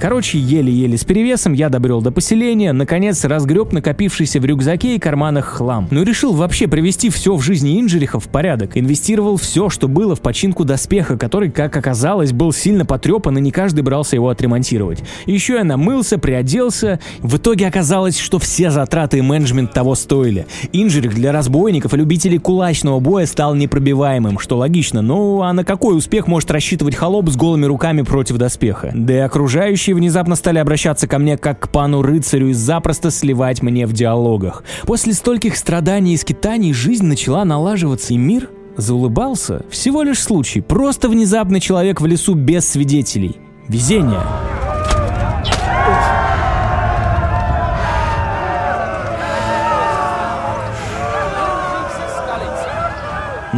Короче, 0.00 0.38
еле-еле 0.38 0.96
с 0.96 1.02
перевесом 1.02 1.54
я 1.54 1.68
добрел 1.68 2.00
до 2.00 2.12
поселения, 2.12 2.72
наконец 2.72 3.24
разгреб 3.24 3.72
накопившийся 3.72 4.38
в 4.38 4.44
рюкзаке 4.44 4.94
и 4.94 4.98
карманах 5.00 5.46
хлам. 5.46 5.88
Но 5.90 6.04
решил 6.04 6.34
вообще 6.34 6.68
привести 6.68 7.10
все 7.10 7.34
в 7.34 7.42
жизни 7.42 7.80
инжериха 7.80 8.20
в 8.20 8.28
порядок. 8.28 8.76
Инвестировал 8.76 9.38
все, 9.38 9.68
что 9.68 9.88
было 9.88 10.14
в 10.14 10.20
починку 10.20 10.64
доспеха, 10.64 11.18
который, 11.18 11.50
как 11.50 11.76
оказалось, 11.76 12.32
был 12.32 12.52
сильно 12.52 12.86
потрепан 12.86 13.38
и 13.38 13.40
не 13.40 13.50
каждый 13.50 13.80
брался 13.80 14.14
его 14.14 14.28
отремонтировать. 14.28 15.02
Еще 15.26 15.54
я 15.54 15.64
намылся, 15.64 16.16
приоделся. 16.16 17.00
В 17.18 17.38
итоге 17.38 17.66
оказалось, 17.66 18.20
что 18.20 18.38
все 18.38 18.70
затраты 18.70 19.18
и 19.18 19.20
менеджмент 19.20 19.72
того 19.72 19.96
стоили. 19.96 20.46
Инжерих 20.72 21.12
для 21.12 21.32
разбойников 21.32 21.92
и 21.92 21.96
любителей 21.96 22.38
кулачного 22.38 23.00
боя 23.00 23.26
стал 23.26 23.56
непробиваемым, 23.56 24.38
что 24.38 24.58
логично. 24.58 25.02
Ну 25.02 25.42
а 25.42 25.52
на 25.52 25.64
какой 25.64 25.96
успех 25.96 26.28
может 26.28 26.52
рассчитывать 26.52 26.94
холоп 26.94 27.28
с 27.30 27.36
голыми 27.36 27.66
руками 27.66 28.02
против 28.02 28.36
доспеха? 28.36 28.92
Да 28.94 29.12
и 29.12 29.18
окружающие 29.18 29.87
окружающие 29.88 29.94
внезапно 29.94 30.36
стали 30.36 30.58
обращаться 30.58 31.06
ко 31.06 31.18
мне 31.18 31.36
как 31.36 31.60
к 31.60 31.68
пану-рыцарю 31.68 32.48
и 32.48 32.52
запросто 32.52 33.10
сливать 33.10 33.62
мне 33.62 33.86
в 33.86 33.92
диалогах. 33.92 34.62
После 34.84 35.12
стольких 35.12 35.56
страданий 35.56 36.14
и 36.14 36.16
скитаний 36.16 36.72
жизнь 36.72 37.06
начала 37.06 37.44
налаживаться, 37.44 38.14
и 38.14 38.18
мир 38.18 38.50
заулыбался. 38.76 39.64
Всего 39.70 40.02
лишь 40.02 40.20
случай. 40.20 40.60
Просто 40.60 41.08
внезапный 41.08 41.60
человек 41.60 42.00
в 42.00 42.06
лесу 42.06 42.34
без 42.34 42.68
свидетелей. 42.68 43.36
Везение. 43.68 44.22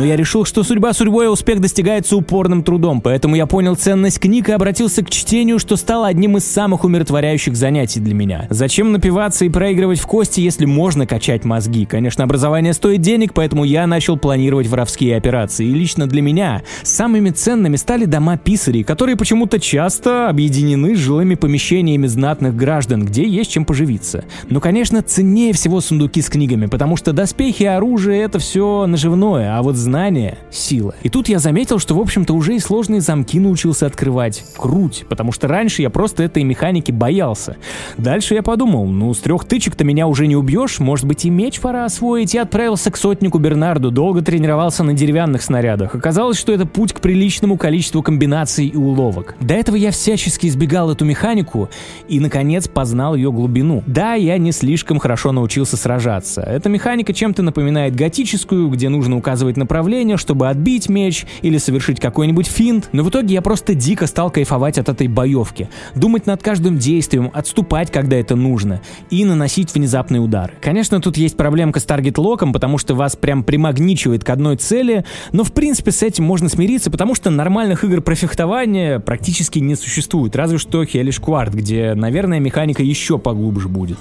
Но 0.00 0.06
я 0.06 0.16
решил, 0.16 0.46
что 0.46 0.62
судьба 0.62 0.94
судьбой, 0.94 1.26
а 1.26 1.30
успех 1.30 1.60
достигается 1.60 2.16
упорным 2.16 2.62
трудом, 2.62 3.02
поэтому 3.02 3.36
я 3.36 3.44
понял 3.44 3.74
ценность 3.74 4.18
книг 4.18 4.48
и 4.48 4.52
обратился 4.52 5.04
к 5.04 5.10
чтению, 5.10 5.58
что 5.58 5.76
стало 5.76 6.06
одним 6.06 6.38
из 6.38 6.50
самых 6.50 6.84
умиротворяющих 6.84 7.54
занятий 7.54 8.00
для 8.00 8.14
меня. 8.14 8.46
Зачем 8.48 8.92
напиваться 8.92 9.44
и 9.44 9.50
проигрывать 9.50 10.00
в 10.00 10.06
кости, 10.06 10.40
если 10.40 10.64
можно 10.64 11.06
качать 11.06 11.44
мозги? 11.44 11.84
Конечно, 11.84 12.24
образование 12.24 12.72
стоит 12.72 13.02
денег, 13.02 13.34
поэтому 13.34 13.64
я 13.64 13.86
начал 13.86 14.16
планировать 14.16 14.68
воровские 14.68 15.18
операции. 15.18 15.66
И 15.66 15.74
лично 15.74 16.06
для 16.06 16.22
меня 16.22 16.62
самыми 16.82 17.28
ценными 17.28 17.76
стали 17.76 18.06
дома 18.06 18.38
писарей, 18.38 18.84
которые 18.84 19.16
почему-то 19.16 19.60
часто 19.60 20.30
объединены 20.30 20.96
с 20.96 20.98
жилыми 20.98 21.34
помещениями 21.34 22.06
знатных 22.06 22.56
граждан, 22.56 23.04
где 23.04 23.28
есть 23.28 23.50
чем 23.50 23.66
поживиться. 23.66 24.24
Но, 24.48 24.60
конечно, 24.60 25.02
ценнее 25.02 25.52
всего 25.52 25.82
сундуки 25.82 26.22
с 26.22 26.30
книгами, 26.30 26.64
потому 26.64 26.96
что 26.96 27.12
доспехи 27.12 27.64
оружие— 27.64 28.22
это 28.22 28.38
все 28.38 28.86
наживное, 28.86 29.58
а 29.58 29.62
вот 29.62 29.76
знание— 29.90 30.38
сила. 30.52 30.94
И 31.02 31.08
тут 31.08 31.28
я 31.28 31.40
заметил, 31.40 31.80
что, 31.80 31.96
в 31.96 32.00
общем-то, 32.00 32.32
уже 32.32 32.54
и 32.54 32.60
сложные 32.60 33.00
замки 33.00 33.40
научился 33.40 33.86
открывать. 33.86 34.44
Круть, 34.56 35.04
потому 35.08 35.32
что 35.32 35.48
раньше 35.48 35.82
я 35.82 35.90
просто 35.90 36.22
этой 36.22 36.44
механики 36.44 36.92
боялся. 36.92 37.56
Дальше 37.98 38.34
я 38.34 38.42
подумал, 38.44 38.86
ну, 38.86 39.12
с 39.12 39.18
трех 39.18 39.44
тычек-то 39.44 39.82
меня 39.82 40.06
уже 40.06 40.28
не 40.28 40.36
убьешь, 40.36 40.78
может 40.78 41.06
быть, 41.06 41.24
и 41.24 41.30
меч 41.30 41.58
пора 41.58 41.86
освоить, 41.86 42.36
и 42.36 42.38
отправился 42.38 42.92
к 42.92 42.96
сотнику 42.96 43.38
Бернарду, 43.38 43.90
долго 43.90 44.22
тренировался 44.22 44.84
на 44.84 44.94
деревянных 44.94 45.42
снарядах. 45.42 45.96
Оказалось, 45.96 46.38
что 46.38 46.52
это 46.52 46.66
путь 46.66 46.92
к 46.92 47.00
приличному 47.00 47.56
количеству 47.56 48.00
комбинаций 48.00 48.66
и 48.68 48.76
уловок. 48.76 49.34
До 49.40 49.54
этого 49.54 49.74
я 49.74 49.90
всячески 49.90 50.46
избегал 50.46 50.92
эту 50.92 51.04
механику 51.04 51.68
и, 52.08 52.20
наконец, 52.20 52.68
познал 52.68 53.16
ее 53.16 53.32
глубину. 53.32 53.82
Да, 53.88 54.14
я 54.14 54.38
не 54.38 54.52
слишком 54.52 55.00
хорошо 55.00 55.32
научился 55.32 55.76
сражаться. 55.76 56.42
Эта 56.42 56.68
механика 56.68 57.12
чем-то 57.12 57.42
напоминает 57.42 57.96
готическую, 57.96 58.68
где 58.68 58.88
нужно 58.88 59.16
указывать 59.16 59.56
на 59.56 59.66
направление, 59.70 60.16
чтобы 60.16 60.48
отбить 60.48 60.88
меч 60.88 61.26
или 61.42 61.56
совершить 61.56 62.00
какой-нибудь 62.00 62.48
финт, 62.48 62.88
но 62.90 63.04
в 63.04 63.08
итоге 63.08 63.34
я 63.34 63.40
просто 63.40 63.76
дико 63.76 64.08
стал 64.08 64.28
кайфовать 64.28 64.78
от 64.78 64.88
этой 64.88 65.06
боевки. 65.06 65.68
Думать 65.94 66.26
над 66.26 66.42
каждым 66.42 66.76
действием, 66.76 67.30
отступать, 67.32 67.92
когда 67.92 68.16
это 68.16 68.34
нужно, 68.34 68.80
и 69.10 69.24
наносить 69.24 69.72
внезапные 69.72 70.20
удары. 70.20 70.54
Конечно, 70.60 71.00
тут 71.00 71.16
есть 71.16 71.36
проблемка 71.36 71.78
с 71.78 71.84
таргет-локом, 71.84 72.52
потому 72.52 72.78
что 72.78 72.96
вас 72.96 73.14
прям 73.14 73.44
примагничивает 73.44 74.24
к 74.24 74.30
одной 74.30 74.56
цели, 74.56 75.04
но 75.30 75.44
в 75.44 75.52
принципе 75.52 75.92
с 75.92 76.02
этим 76.02 76.24
можно 76.24 76.48
смириться, 76.48 76.90
потому 76.90 77.14
что 77.14 77.30
нормальных 77.30 77.84
игр 77.84 78.00
про 78.00 78.16
фехтование 78.16 78.98
практически 78.98 79.60
не 79.60 79.76
существует, 79.76 80.34
разве 80.34 80.58
что 80.58 80.82
Hellish 80.82 81.22
Quart, 81.22 81.52
где, 81.52 81.94
наверное, 81.94 82.40
механика 82.40 82.82
еще 82.82 83.20
поглубже 83.20 83.68
будет. 83.68 83.98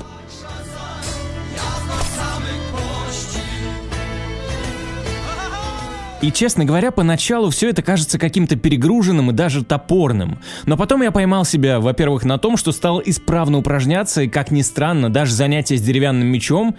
И, 6.22 6.34
честно 6.34 6.66
говоря, 6.66 6.92
поначалу 6.92 7.50
все 7.50 7.70
это 7.70 7.82
кажется 7.82 8.20
каким-то 8.20 8.58
перегруженным 8.58 9.32
и 9.32 9.34
даже 9.34 9.64
топорным. 9.64 10.40
Но 10.66 10.76
потом 10.76 11.02
я 11.02 11.12
поймал 11.12 11.46
себя, 11.46 11.80
во-первых, 11.80 12.26
на 12.26 12.38
том, 12.38 12.58
что 12.58 12.74
стал 12.74 13.02
исправно 13.06 13.58
упражняться, 13.58 14.24
и, 14.24 14.28
как 14.28 14.52
ни 14.52 14.62
странно, 14.62 15.10
даже 15.10 15.34
занятия 15.34 15.78
с 15.78 15.82
деревянным 15.82 16.28
мечом 16.28 16.76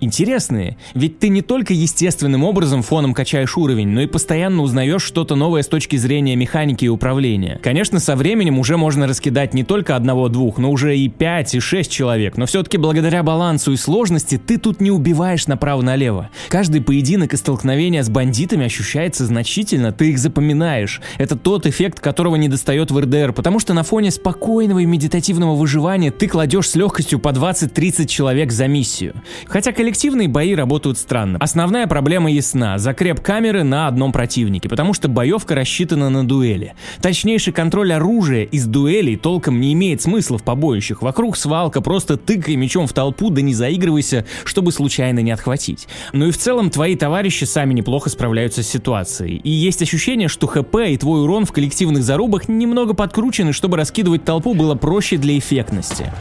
интересные. 0.00 0.76
Ведь 0.94 1.18
ты 1.18 1.28
не 1.28 1.42
только 1.42 1.72
естественным 1.72 2.44
образом 2.44 2.82
фоном 2.82 3.14
качаешь 3.14 3.56
уровень, 3.56 3.88
но 3.88 4.02
и 4.02 4.06
постоянно 4.06 4.62
узнаешь 4.62 5.02
что-то 5.02 5.36
новое 5.36 5.62
с 5.62 5.68
точки 5.68 5.96
зрения 5.96 6.36
механики 6.36 6.84
и 6.84 6.88
управления. 6.88 7.58
Конечно, 7.62 8.00
со 8.00 8.16
временем 8.16 8.58
уже 8.58 8.76
можно 8.76 9.06
раскидать 9.06 9.54
не 9.54 9.64
только 9.64 9.96
одного-двух, 9.96 10.58
но 10.58 10.70
уже 10.70 10.96
и 10.96 11.08
пять, 11.08 11.54
и 11.54 11.60
шесть 11.60 11.90
человек. 11.90 12.36
Но 12.36 12.46
все-таки 12.46 12.78
благодаря 12.78 13.22
балансу 13.22 13.72
и 13.72 13.76
сложности 13.76 14.38
ты 14.38 14.58
тут 14.58 14.80
не 14.80 14.90
убиваешь 14.90 15.46
направо-налево. 15.46 16.30
Каждый 16.48 16.80
поединок 16.80 17.34
и 17.34 17.36
столкновение 17.36 18.02
с 18.02 18.08
бандитами 18.08 18.66
ощущается 18.66 19.26
значительно, 19.26 19.92
ты 19.92 20.10
их 20.10 20.18
запоминаешь. 20.18 21.00
Это 21.18 21.36
тот 21.36 21.66
эффект, 21.66 22.00
которого 22.00 22.36
не 22.36 22.48
достает 22.48 22.90
в 22.90 22.98
РДР, 22.98 23.32
потому 23.32 23.60
что 23.60 23.74
на 23.74 23.82
фоне 23.82 24.10
спокойного 24.10 24.80
и 24.80 24.86
медитативного 24.86 25.54
выживания 25.54 26.10
ты 26.10 26.26
кладешь 26.26 26.68
с 26.68 26.74
легкостью 26.74 27.18
по 27.18 27.28
20-30 27.28 28.06
человек 28.06 28.52
за 28.52 28.66
миссию. 28.66 29.14
Хотя 29.46 29.72
коллектив 29.72 29.89
Коллективные 29.90 30.28
бои 30.28 30.54
работают 30.54 30.98
странно. 30.98 31.36
Основная 31.40 31.88
проблема 31.88 32.30
ясна– 32.30 32.78
закреп 32.78 33.18
камеры 33.18 33.64
на 33.64 33.88
одном 33.88 34.12
противнике, 34.12 34.68
потому 34.68 34.94
что 34.94 35.08
боевка 35.08 35.56
рассчитана 35.56 36.08
на 36.10 36.24
дуэли. 36.24 36.74
Точнейший 37.02 37.52
контроль 37.52 37.92
оружия 37.92 38.44
из 38.44 38.66
дуэлей 38.66 39.16
толком 39.16 39.60
не 39.60 39.72
имеет 39.72 40.00
смысла 40.00 40.38
в 40.38 40.44
побоищах. 40.44 41.02
Вокруг 41.02 41.36
свалка, 41.36 41.80
просто 41.80 42.16
тыкай 42.16 42.54
мечом 42.54 42.86
в 42.86 42.92
толпу, 42.92 43.30
да 43.30 43.42
не 43.42 43.52
заигрывайся, 43.52 44.26
чтобы 44.44 44.70
случайно 44.70 45.18
не 45.18 45.32
отхватить. 45.32 45.88
Ну 46.12 46.28
и 46.28 46.30
в 46.30 46.38
целом 46.38 46.70
твои 46.70 46.94
товарищи 46.94 47.42
сами 47.42 47.74
неплохо 47.74 48.10
справляются 48.10 48.62
с 48.62 48.68
ситуацией. 48.68 49.38
И 49.42 49.50
есть 49.50 49.82
ощущение, 49.82 50.28
что 50.28 50.46
ХП 50.46 50.76
и 50.86 50.96
твой 50.98 51.22
урон 51.24 51.46
в 51.46 51.50
коллективных 51.50 52.04
зарубах 52.04 52.48
немного 52.48 52.94
подкручены, 52.94 53.52
чтобы 53.52 53.76
раскидывать 53.76 54.22
толпу 54.24 54.54
было 54.54 54.76
проще 54.76 55.16
для 55.16 55.36
эффектности. 55.36 56.12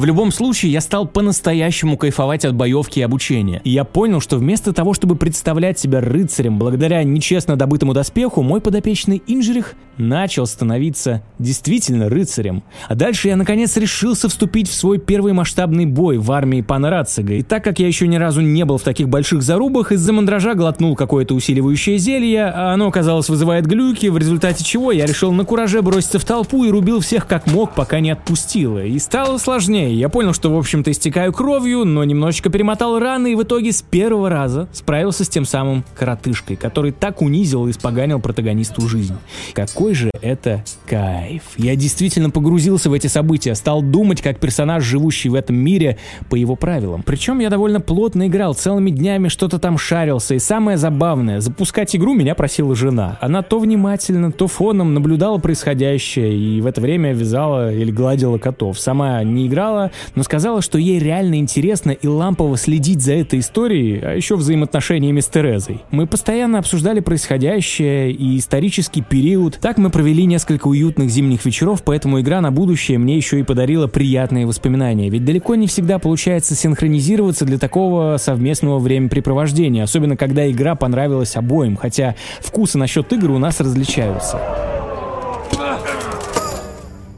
В 0.00 0.06
любом 0.06 0.32
случае, 0.32 0.72
я 0.72 0.80
стал 0.80 1.06
по-настоящему 1.06 1.98
кайфовать 1.98 2.46
от 2.46 2.54
боевки 2.54 3.00
и 3.00 3.02
обучения. 3.02 3.60
И 3.64 3.70
я 3.70 3.84
понял, 3.84 4.22
что 4.22 4.38
вместо 4.38 4.72
того, 4.72 4.94
чтобы 4.94 5.14
представлять 5.14 5.78
себя 5.78 6.00
рыцарем 6.00 6.58
благодаря 6.58 7.04
нечестно 7.04 7.54
добытому 7.54 7.92
доспеху, 7.92 8.40
мой 8.40 8.62
подопечный 8.62 9.22
Инжерих 9.26 9.74
начал 9.98 10.46
становиться 10.46 11.22
действительно 11.38 12.08
рыцарем. 12.08 12.62
А 12.88 12.94
дальше 12.94 13.28
я 13.28 13.36
наконец 13.36 13.76
решился 13.76 14.30
вступить 14.30 14.70
в 14.70 14.72
свой 14.72 14.98
первый 14.98 15.34
масштабный 15.34 15.84
бой 15.84 16.16
в 16.16 16.32
армии 16.32 16.62
пана 16.62 16.88
Рацига. 16.88 17.34
И 17.34 17.42
так 17.42 17.62
как 17.62 17.78
я 17.78 17.86
еще 17.86 18.08
ни 18.08 18.16
разу 18.16 18.40
не 18.40 18.64
был 18.64 18.78
в 18.78 18.82
таких 18.82 19.10
больших 19.10 19.42
зарубах, 19.42 19.92
из-за 19.92 20.14
мандража 20.14 20.54
глотнул 20.54 20.96
какое-то 20.96 21.34
усиливающее 21.34 21.98
зелье, 21.98 22.46
а 22.46 22.72
оно, 22.72 22.88
оказалось, 22.88 23.28
вызывает 23.28 23.66
глюки, 23.66 24.06
в 24.06 24.16
результате 24.16 24.64
чего 24.64 24.92
я 24.92 25.04
решил 25.04 25.32
на 25.32 25.44
кураже 25.44 25.82
броситься 25.82 26.18
в 26.18 26.24
толпу 26.24 26.64
и 26.64 26.70
рубил 26.70 27.00
всех 27.00 27.26
как 27.26 27.46
мог, 27.46 27.74
пока 27.74 28.00
не 28.00 28.10
отпустило. 28.10 28.82
И 28.82 28.98
стало 28.98 29.36
сложнее 29.36 29.89
я 29.94 30.08
понял, 30.08 30.32
что, 30.32 30.52
в 30.54 30.58
общем-то, 30.58 30.90
истекаю 30.90 31.32
кровью, 31.32 31.84
но 31.84 32.04
немножечко 32.04 32.50
перемотал 32.50 32.98
раны 32.98 33.32
и 33.32 33.34
в 33.34 33.42
итоге 33.42 33.72
с 33.72 33.82
первого 33.82 34.28
раза 34.28 34.68
справился 34.72 35.24
с 35.24 35.28
тем 35.28 35.44
самым 35.44 35.84
коротышкой, 35.96 36.56
который 36.56 36.92
так 36.92 37.22
унизил 37.22 37.66
и 37.66 37.70
испоганил 37.70 38.20
протагонисту 38.20 38.82
жизнь. 38.88 39.16
Какой 39.54 39.94
же 39.94 40.10
это 40.22 40.64
кайф. 40.86 41.42
Я 41.56 41.76
действительно 41.76 42.30
погрузился 42.30 42.90
в 42.90 42.92
эти 42.92 43.06
события, 43.06 43.54
стал 43.54 43.82
думать 43.82 44.22
как 44.22 44.38
персонаж, 44.38 44.84
живущий 44.84 45.28
в 45.28 45.34
этом 45.34 45.56
мире 45.56 45.98
по 46.28 46.34
его 46.34 46.56
правилам. 46.56 47.02
Причем 47.02 47.38
я 47.38 47.50
довольно 47.50 47.80
плотно 47.80 48.26
играл, 48.26 48.54
целыми 48.54 48.90
днями 48.90 49.28
что-то 49.28 49.58
там 49.58 49.78
шарился, 49.78 50.34
и 50.34 50.38
самое 50.38 50.76
забавное, 50.76 51.40
запускать 51.40 51.94
игру 51.96 52.14
меня 52.14 52.34
просила 52.34 52.74
жена. 52.74 53.18
Она 53.20 53.42
то 53.42 53.58
внимательно, 53.58 54.32
то 54.32 54.46
фоном 54.46 54.94
наблюдала 54.94 55.38
происходящее, 55.38 56.36
и 56.36 56.60
в 56.60 56.66
это 56.66 56.80
время 56.80 57.12
вязала 57.12 57.72
или 57.72 57.90
гладила 57.90 58.38
котов. 58.38 58.78
Сама 58.78 59.22
не 59.24 59.46
играла, 59.46 59.79
сказала, 59.80 59.90
но 60.14 60.22
сказала, 60.22 60.62
что 60.62 60.78
ей 60.78 60.98
реально 60.98 61.36
интересно 61.36 61.90
и 61.90 62.06
лампово 62.06 62.56
следить 62.56 63.02
за 63.02 63.14
этой 63.14 63.40
историей, 63.40 64.00
а 64.02 64.14
еще 64.14 64.36
взаимоотношениями 64.36 65.20
с 65.20 65.26
Терезой. 65.26 65.80
Мы 65.90 66.06
постоянно 66.06 66.58
обсуждали 66.58 67.00
происходящее 67.00 68.12
и 68.12 68.38
исторический 68.38 69.02
период. 69.02 69.58
Так 69.60 69.78
мы 69.78 69.90
провели 69.90 70.24
несколько 70.26 70.68
уютных 70.68 71.10
зимних 71.10 71.44
вечеров, 71.44 71.82
поэтому 71.84 72.20
игра 72.20 72.40
на 72.40 72.50
будущее 72.50 72.98
мне 72.98 73.16
еще 73.16 73.40
и 73.40 73.42
подарила 73.42 73.86
приятные 73.86 74.46
воспоминания. 74.46 75.08
Ведь 75.10 75.24
далеко 75.24 75.54
не 75.54 75.66
всегда 75.66 75.98
получается 75.98 76.54
синхронизироваться 76.54 77.44
для 77.44 77.58
такого 77.58 78.16
совместного 78.18 78.78
времяпрепровождения, 78.78 79.84
особенно 79.84 80.16
когда 80.16 80.50
игра 80.50 80.74
понравилась 80.74 81.36
обоим, 81.36 81.76
хотя 81.76 82.14
вкусы 82.40 82.78
насчет 82.78 83.12
игр 83.12 83.30
у 83.30 83.38
нас 83.38 83.60
различаются. 83.60 84.40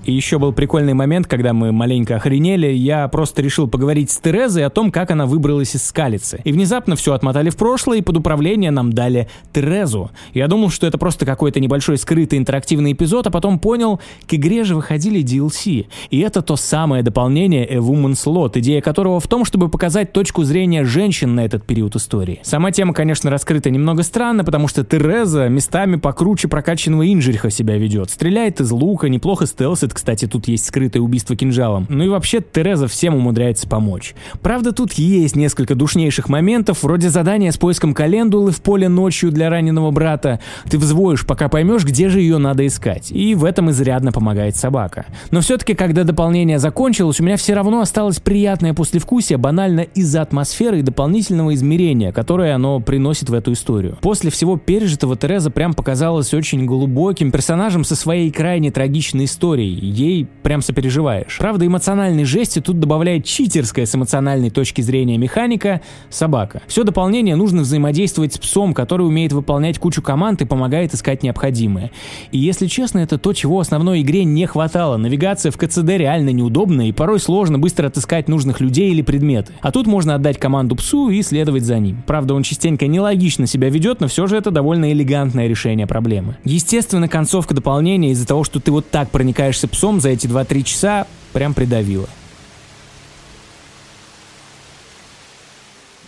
И 0.04 0.12
еще 0.12 0.38
был 0.38 0.52
прикольный 0.52 0.94
момент, 0.94 1.26
когда 1.26 1.52
мы 1.52 1.72
маленько 1.72 2.16
охренели, 2.16 2.66
я 2.66 3.06
просто 3.08 3.42
решил 3.42 3.68
поговорить 3.68 4.10
с 4.10 4.18
Терезой 4.18 4.64
о 4.64 4.70
том, 4.70 4.90
как 4.90 5.10
она 5.10 5.26
выбралась 5.26 5.74
из 5.74 5.84
скалицы. 5.84 6.40
И 6.44 6.52
внезапно 6.52 6.96
все 6.96 7.12
отмотали 7.12 7.50
в 7.50 7.56
прошлое, 7.56 7.98
и 7.98 8.02
под 8.02 8.16
управление 8.16 8.70
нам 8.70 8.92
дали 8.92 9.28
Терезу. 9.52 10.10
Я 10.34 10.48
думал, 10.48 10.70
что 10.70 10.86
это 10.86 10.98
просто 10.98 11.24
какой-то 11.24 11.60
небольшой 11.60 11.98
скрытый 11.98 12.38
интерактивный 12.38 12.92
эпизод, 12.92 13.26
а 13.28 13.30
потом 13.30 13.58
понял, 13.58 14.00
к 14.26 14.34
игре 14.34 14.64
же 14.64 14.74
выходили 14.74 15.22
DLC. 15.22 15.86
И 16.10 16.18
это 16.18 16.42
то 16.42 16.56
самое 16.56 17.02
дополнение 17.02 17.66
A 17.70 17.76
Woman's 17.76 18.24
Lot, 18.26 18.58
идея 18.58 18.80
которого 18.80 19.20
в 19.20 19.28
том, 19.28 19.44
чтобы 19.44 19.68
показать 19.68 20.12
точку 20.12 20.42
зрения 20.44 20.84
женщин 20.84 21.34
на 21.34 21.44
этот 21.44 21.64
период 21.64 21.94
истории. 21.96 22.40
Сама 22.42 22.72
тема, 22.72 22.92
конечно, 22.92 23.30
раскрыта 23.30 23.70
немного 23.70 24.02
странно, 24.02 24.44
потому 24.44 24.68
что 24.68 24.84
Тереза 24.84 25.48
местами 25.48 25.96
покруче 25.96 26.48
прокачанного 26.48 27.12
Инжериха 27.12 27.50
себя 27.50 27.76
ведет. 27.76 28.10
Стреляет 28.10 28.60
из 28.60 28.70
лука, 28.70 29.08
неплохо 29.08 29.46
стелсит, 29.46 29.91
кстати, 29.94 30.26
тут 30.26 30.48
есть 30.48 30.66
скрытое 30.66 31.02
убийство 31.02 31.36
кинжалом. 31.36 31.86
Ну 31.88 32.04
и 32.04 32.08
вообще 32.08 32.40
Тереза 32.40 32.88
всем 32.88 33.14
умудряется 33.14 33.68
помочь. 33.68 34.14
Правда, 34.40 34.72
тут 34.72 34.92
есть 34.94 35.36
несколько 35.36 35.74
душнейших 35.74 36.28
моментов, 36.28 36.82
вроде 36.82 37.08
задания 37.08 37.50
с 37.50 37.56
поиском 37.56 37.94
календулы 37.94 38.50
в 38.50 38.62
поле 38.62 38.88
ночью 38.88 39.30
для 39.30 39.50
раненого 39.50 39.90
брата. 39.90 40.40
Ты 40.68 40.78
взвоишь, 40.78 41.26
пока 41.26 41.48
поймешь, 41.48 41.84
где 41.84 42.08
же 42.08 42.20
ее 42.20 42.38
надо 42.38 42.66
искать. 42.66 43.10
И 43.10 43.34
в 43.34 43.44
этом 43.44 43.70
изрядно 43.70 44.12
помогает 44.12 44.56
собака. 44.56 45.06
Но 45.30 45.40
все-таки, 45.40 45.74
когда 45.74 46.04
дополнение 46.04 46.58
закончилось, 46.58 47.20
у 47.20 47.24
меня 47.24 47.36
все 47.36 47.54
равно 47.54 47.80
осталось 47.80 48.20
приятное 48.20 48.74
послевкусие 48.74 49.38
банально 49.38 49.80
из-за 49.80 50.22
атмосферы 50.22 50.80
и 50.80 50.82
дополнительного 50.82 51.54
измерения, 51.54 52.12
которое 52.12 52.54
оно 52.54 52.80
приносит 52.80 53.28
в 53.28 53.34
эту 53.34 53.52
историю. 53.52 53.98
После 54.00 54.30
всего 54.30 54.56
пережитого 54.56 55.16
Тереза 55.16 55.50
прям 55.50 55.74
показалась 55.74 56.32
очень 56.34 56.66
глубоким 56.66 57.30
персонажем 57.30 57.84
со 57.84 57.96
своей 57.96 58.30
крайне 58.30 58.70
трагичной 58.70 59.24
историей. 59.24 59.81
Ей 59.86 60.26
прям 60.42 60.62
сопереживаешь. 60.62 61.38
Правда, 61.38 61.66
эмоциональной 61.66 62.24
жести 62.24 62.60
тут 62.60 62.78
добавляет 62.78 63.24
читерская 63.24 63.86
с 63.86 63.94
эмоциональной 63.94 64.50
точки 64.50 64.80
зрения 64.80 65.18
механика 65.18 65.80
собака. 66.10 66.62
Все 66.66 66.84
дополнение 66.84 67.36
нужно 67.36 67.62
взаимодействовать 67.62 68.34
с 68.34 68.38
псом, 68.38 68.74
который 68.74 69.06
умеет 69.06 69.32
выполнять 69.32 69.78
кучу 69.78 70.02
команд 70.02 70.40
и 70.42 70.44
помогает 70.44 70.94
искать 70.94 71.22
необходимое. 71.22 71.90
И 72.30 72.38
если 72.38 72.66
честно, 72.66 73.00
это 73.00 73.18
то, 73.18 73.32
чего 73.32 73.60
основной 73.60 74.02
игре 74.02 74.24
не 74.24 74.46
хватало. 74.46 74.96
Навигация 74.96 75.50
в 75.50 75.58
КЦД 75.58 75.88
реально 75.88 76.30
неудобная 76.30 76.86
и 76.86 76.92
порой 76.92 77.18
сложно 77.18 77.58
быстро 77.58 77.88
отыскать 77.88 78.28
нужных 78.28 78.60
людей 78.60 78.90
или 78.90 79.02
предметы. 79.02 79.52
А 79.60 79.72
тут 79.72 79.86
можно 79.86 80.14
отдать 80.14 80.38
команду 80.38 80.76
псу 80.76 81.10
и 81.10 81.22
следовать 81.22 81.64
за 81.64 81.78
ним. 81.78 82.02
Правда, 82.06 82.34
он 82.34 82.42
частенько 82.42 82.86
нелогично 82.86 83.46
себя 83.46 83.68
ведет, 83.68 84.00
но 84.00 84.08
все 84.08 84.26
же 84.26 84.36
это 84.36 84.50
довольно 84.50 84.92
элегантное 84.92 85.48
решение 85.48 85.86
проблемы. 85.86 86.36
Естественно, 86.44 87.08
концовка 87.08 87.54
дополнения 87.54 88.12
из-за 88.12 88.26
того, 88.26 88.44
что 88.44 88.60
ты 88.60 88.70
вот 88.70 88.88
так 88.90 89.10
проникаешься 89.10 89.68
псом 89.72 90.00
за 90.00 90.10
эти 90.10 90.28
2-3 90.28 90.62
часа, 90.62 91.06
прям 91.32 91.54
придавила. 91.54 92.08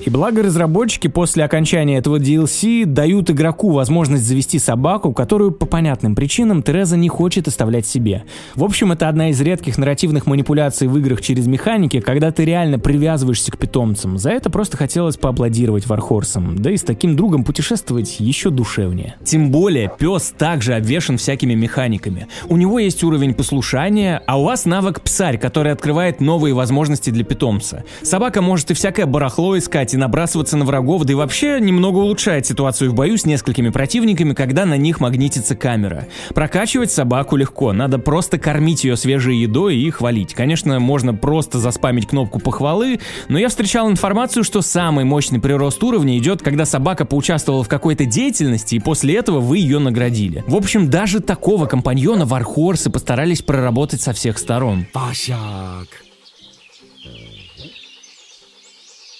И 0.00 0.10
благо 0.10 0.42
разработчики 0.42 1.06
после 1.06 1.44
окончания 1.44 1.98
этого 1.98 2.18
DLC 2.18 2.84
дают 2.84 3.30
игроку 3.30 3.70
возможность 3.70 4.24
завести 4.24 4.58
собаку, 4.58 5.12
которую 5.12 5.52
по 5.52 5.66
понятным 5.66 6.16
причинам 6.16 6.64
Тереза 6.64 6.96
не 6.96 7.08
хочет 7.08 7.46
оставлять 7.46 7.86
себе. 7.86 8.24
В 8.56 8.64
общем, 8.64 8.90
это 8.90 9.08
одна 9.08 9.30
из 9.30 9.40
редких 9.40 9.78
нарративных 9.78 10.26
манипуляций 10.26 10.88
в 10.88 10.98
играх 10.98 11.20
через 11.20 11.46
механики, 11.46 12.00
когда 12.00 12.32
ты 12.32 12.44
реально 12.44 12.80
привязываешься 12.80 13.52
к 13.52 13.58
питомцам. 13.58 14.18
За 14.18 14.30
это 14.30 14.50
просто 14.50 14.76
хотелось 14.76 15.16
поаплодировать 15.16 15.86
Вархорсом. 15.86 16.58
Да 16.58 16.72
и 16.72 16.76
с 16.76 16.82
таким 16.82 17.14
другом 17.14 17.44
путешествовать 17.44 18.18
еще 18.18 18.50
душевнее. 18.50 19.14
Тем 19.22 19.52
более, 19.52 19.92
пес 19.96 20.34
также 20.36 20.74
обвешен 20.74 21.18
всякими 21.18 21.54
механиками. 21.54 22.26
У 22.48 22.56
него 22.56 22.80
есть 22.80 23.04
уровень 23.04 23.32
послушания, 23.32 24.20
а 24.26 24.40
у 24.40 24.44
вас 24.44 24.64
навык 24.64 25.02
псарь, 25.02 25.38
который 25.38 25.70
открывает 25.70 26.20
новые 26.20 26.52
возможности 26.52 27.10
для 27.10 27.24
питомца. 27.24 27.84
Собака 28.02 28.42
может 28.42 28.72
и 28.72 28.74
всякое 28.74 29.06
барахло 29.06 29.56
искать, 29.56 29.83
стрелять 29.84 29.94
и 29.94 29.96
набрасываться 29.96 30.56
на 30.56 30.64
врагов, 30.64 31.04
да 31.04 31.12
и 31.12 31.16
вообще 31.16 31.60
немного 31.60 31.98
улучшает 31.98 32.46
ситуацию 32.46 32.90
в 32.90 32.94
бою 32.94 33.16
с 33.16 33.26
несколькими 33.26 33.70
противниками, 33.70 34.32
когда 34.32 34.64
на 34.64 34.76
них 34.76 35.00
магнитится 35.00 35.54
камера. 35.54 36.06
Прокачивать 36.34 36.90
собаку 36.90 37.36
легко, 37.36 37.72
надо 37.72 37.98
просто 37.98 38.38
кормить 38.38 38.84
ее 38.84 38.96
свежей 38.96 39.36
едой 39.36 39.76
и 39.76 39.90
хвалить. 39.90 40.34
Конечно, 40.34 40.80
можно 40.80 41.14
просто 41.14 41.58
заспамить 41.58 42.06
кнопку 42.06 42.40
похвалы, 42.40 43.00
но 43.28 43.38
я 43.38 43.48
встречал 43.48 43.90
информацию, 43.90 44.44
что 44.44 44.62
самый 44.62 45.04
мощный 45.04 45.40
прирост 45.40 45.82
уровня 45.82 46.16
идет, 46.18 46.42
когда 46.42 46.64
собака 46.64 47.04
поучаствовала 47.04 47.62
в 47.62 47.68
какой-то 47.68 48.04
деятельности, 48.04 48.76
и 48.76 48.80
после 48.80 49.16
этого 49.16 49.40
вы 49.40 49.58
ее 49.58 49.78
наградили. 49.78 50.44
В 50.46 50.56
общем, 50.56 50.88
даже 50.88 51.20
такого 51.20 51.66
компаньона 51.66 52.24
вархорсы 52.24 52.90
постарались 52.90 53.42
проработать 53.42 54.00
со 54.00 54.12
всех 54.12 54.38
сторон. 54.38 54.86
Пашак. 54.92 56.03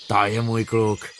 Ta 0.06 0.26
je 0.26 0.42
můj 0.42 0.64
kluk. 0.64 1.13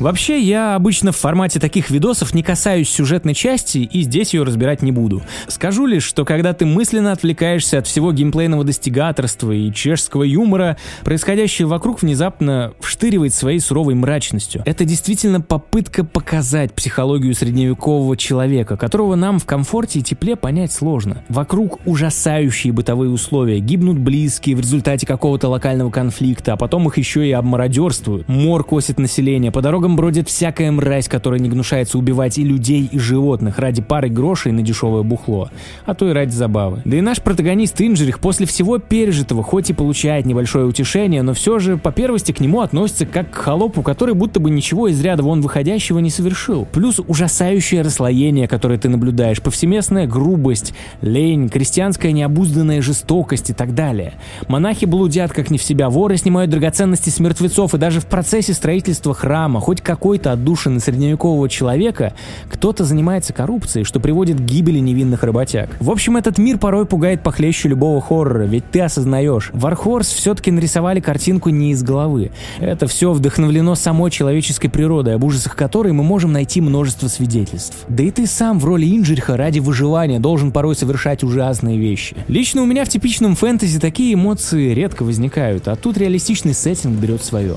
Вообще, 0.00 0.40
я 0.40 0.74
обычно 0.74 1.12
в 1.12 1.16
формате 1.16 1.60
таких 1.60 1.88
видосов 1.90 2.34
не 2.34 2.42
касаюсь 2.42 2.88
сюжетной 2.88 3.32
части 3.34 3.78
и 3.78 4.02
здесь 4.02 4.34
ее 4.34 4.42
разбирать 4.42 4.82
не 4.82 4.90
буду. 4.90 5.22
Скажу 5.46 5.86
лишь, 5.86 6.02
что 6.02 6.24
когда 6.24 6.52
ты 6.52 6.66
мысленно 6.66 7.12
отвлекаешься 7.12 7.78
от 7.78 7.86
всего 7.86 8.12
геймплейного 8.12 8.64
достигаторства 8.64 9.52
и 9.52 9.72
чешского 9.72 10.24
юмора, 10.24 10.76
происходящее 11.04 11.68
вокруг 11.68 12.02
внезапно 12.02 12.72
вштыривает 12.80 13.34
своей 13.34 13.60
суровой 13.60 13.94
мрачностью. 13.94 14.62
Это 14.66 14.84
действительно 14.84 15.40
попытка 15.40 16.04
показать 16.04 16.74
психологию 16.74 17.34
средневекового 17.34 18.16
человека, 18.16 18.76
которого 18.76 19.14
нам 19.14 19.38
в 19.38 19.46
комфорте 19.46 20.00
и 20.00 20.02
тепле 20.02 20.34
понять 20.34 20.72
сложно. 20.72 21.22
Вокруг 21.28 21.78
ужасающие 21.86 22.72
бытовые 22.72 23.10
условия, 23.10 23.60
гибнут 23.60 23.98
близкие 23.98 24.56
в 24.56 24.60
результате 24.60 25.06
какого-то 25.06 25.48
локального 25.48 25.90
конфликта, 25.90 26.54
а 26.54 26.56
потом 26.56 26.88
их 26.88 26.98
еще 26.98 27.26
и 27.26 27.30
обмародерствуют. 27.30 28.28
Мор 28.28 28.64
косит 28.64 28.98
население, 28.98 29.52
по 29.52 29.62
дорогам 29.62 29.83
дорогам 29.84 29.96
бродит 29.96 30.28
всякая 30.30 30.72
мразь, 30.72 31.08
которая 31.08 31.40
не 31.40 31.50
гнушается 31.50 31.98
убивать 31.98 32.38
и 32.38 32.42
людей, 32.42 32.88
и 32.90 32.98
животных 32.98 33.58
ради 33.58 33.82
пары 33.82 34.08
грошей 34.08 34.50
на 34.50 34.62
дешевое 34.62 35.02
бухло, 35.02 35.50
а 35.84 35.94
то 35.94 36.08
и 36.08 36.12
ради 36.14 36.30
забавы. 36.30 36.80
Да 36.86 36.96
и 36.96 37.02
наш 37.02 37.20
протагонист 37.20 37.82
Инжерих 37.82 38.18
после 38.18 38.46
всего 38.46 38.78
пережитого 38.78 39.42
хоть 39.42 39.68
и 39.68 39.74
получает 39.74 40.24
небольшое 40.24 40.64
утешение, 40.64 41.20
но 41.20 41.34
все 41.34 41.58
же 41.58 41.76
по 41.76 41.92
первости 41.92 42.32
к 42.32 42.40
нему 42.40 42.60
относится 42.60 43.04
как 43.04 43.30
к 43.30 43.34
холопу, 43.34 43.82
который 43.82 44.14
будто 44.14 44.40
бы 44.40 44.50
ничего 44.50 44.88
из 44.88 44.98
ряда 45.02 45.22
вон 45.22 45.42
выходящего 45.42 45.98
не 45.98 46.08
совершил. 46.08 46.66
Плюс 46.72 46.98
ужасающее 47.06 47.82
расслоение, 47.82 48.48
которое 48.48 48.78
ты 48.78 48.88
наблюдаешь, 48.88 49.42
повсеместная 49.42 50.06
грубость, 50.06 50.72
лень, 51.02 51.50
крестьянская 51.50 52.12
необузданная 52.12 52.80
жестокость 52.80 53.50
и 53.50 53.52
так 53.52 53.74
далее. 53.74 54.14
Монахи 54.48 54.86
блудят 54.86 55.32
как 55.32 55.50
не 55.50 55.58
в 55.58 55.62
себя, 55.62 55.90
воры 55.90 56.16
снимают 56.16 56.50
драгоценности 56.50 57.10
с 57.10 57.20
мертвецов, 57.20 57.74
и 57.74 57.78
даже 57.78 58.00
в 58.00 58.06
процессе 58.06 58.54
строительства 58.54 59.12
храма, 59.12 59.60
хоть 59.64 59.80
какой-то 59.80 60.32
отдушины 60.32 60.78
средневекового 60.78 61.48
человека, 61.48 62.12
кто-то 62.50 62.84
занимается 62.84 63.32
коррупцией, 63.32 63.84
что 63.84 63.98
приводит 63.98 64.36
к 64.36 64.42
гибели 64.42 64.78
невинных 64.78 65.22
работяг. 65.22 65.70
В 65.80 65.90
общем, 65.90 66.18
этот 66.18 66.36
мир 66.36 66.58
порой 66.58 66.84
пугает 66.84 67.22
похлеще 67.22 67.68
любого 67.68 68.02
хоррора, 68.02 68.44
ведь 68.44 68.70
ты 68.70 68.82
осознаешь, 68.82 69.48
Вархорс 69.54 70.08
все-таки 70.08 70.50
нарисовали 70.50 71.00
картинку 71.00 71.48
не 71.48 71.70
из 71.70 71.82
головы. 71.82 72.30
Это 72.60 72.86
все 72.86 73.14
вдохновлено 73.14 73.74
самой 73.74 74.10
человеческой 74.10 74.68
природой, 74.68 75.14
об 75.14 75.24
ужасах 75.24 75.56
которой 75.56 75.94
мы 75.94 76.04
можем 76.04 76.32
найти 76.32 76.60
множество 76.60 77.08
свидетельств. 77.08 77.86
Да 77.88 78.02
и 78.02 78.10
ты 78.10 78.26
сам 78.26 78.58
в 78.60 78.66
роли 78.66 78.84
Инжириха 78.94 79.38
ради 79.38 79.60
выживания 79.60 80.20
должен 80.20 80.52
порой 80.52 80.74
совершать 80.74 81.24
ужасные 81.24 81.78
вещи. 81.78 82.14
Лично 82.28 82.60
у 82.60 82.66
меня 82.66 82.84
в 82.84 82.90
типичном 82.90 83.34
фэнтези 83.34 83.80
такие 83.80 84.12
эмоции 84.12 84.74
редко 84.74 85.04
возникают, 85.04 85.68
а 85.68 85.76
тут 85.76 85.96
реалистичный 85.96 86.52
сеттинг 86.52 86.98
берет 86.98 87.24
свое. 87.24 87.56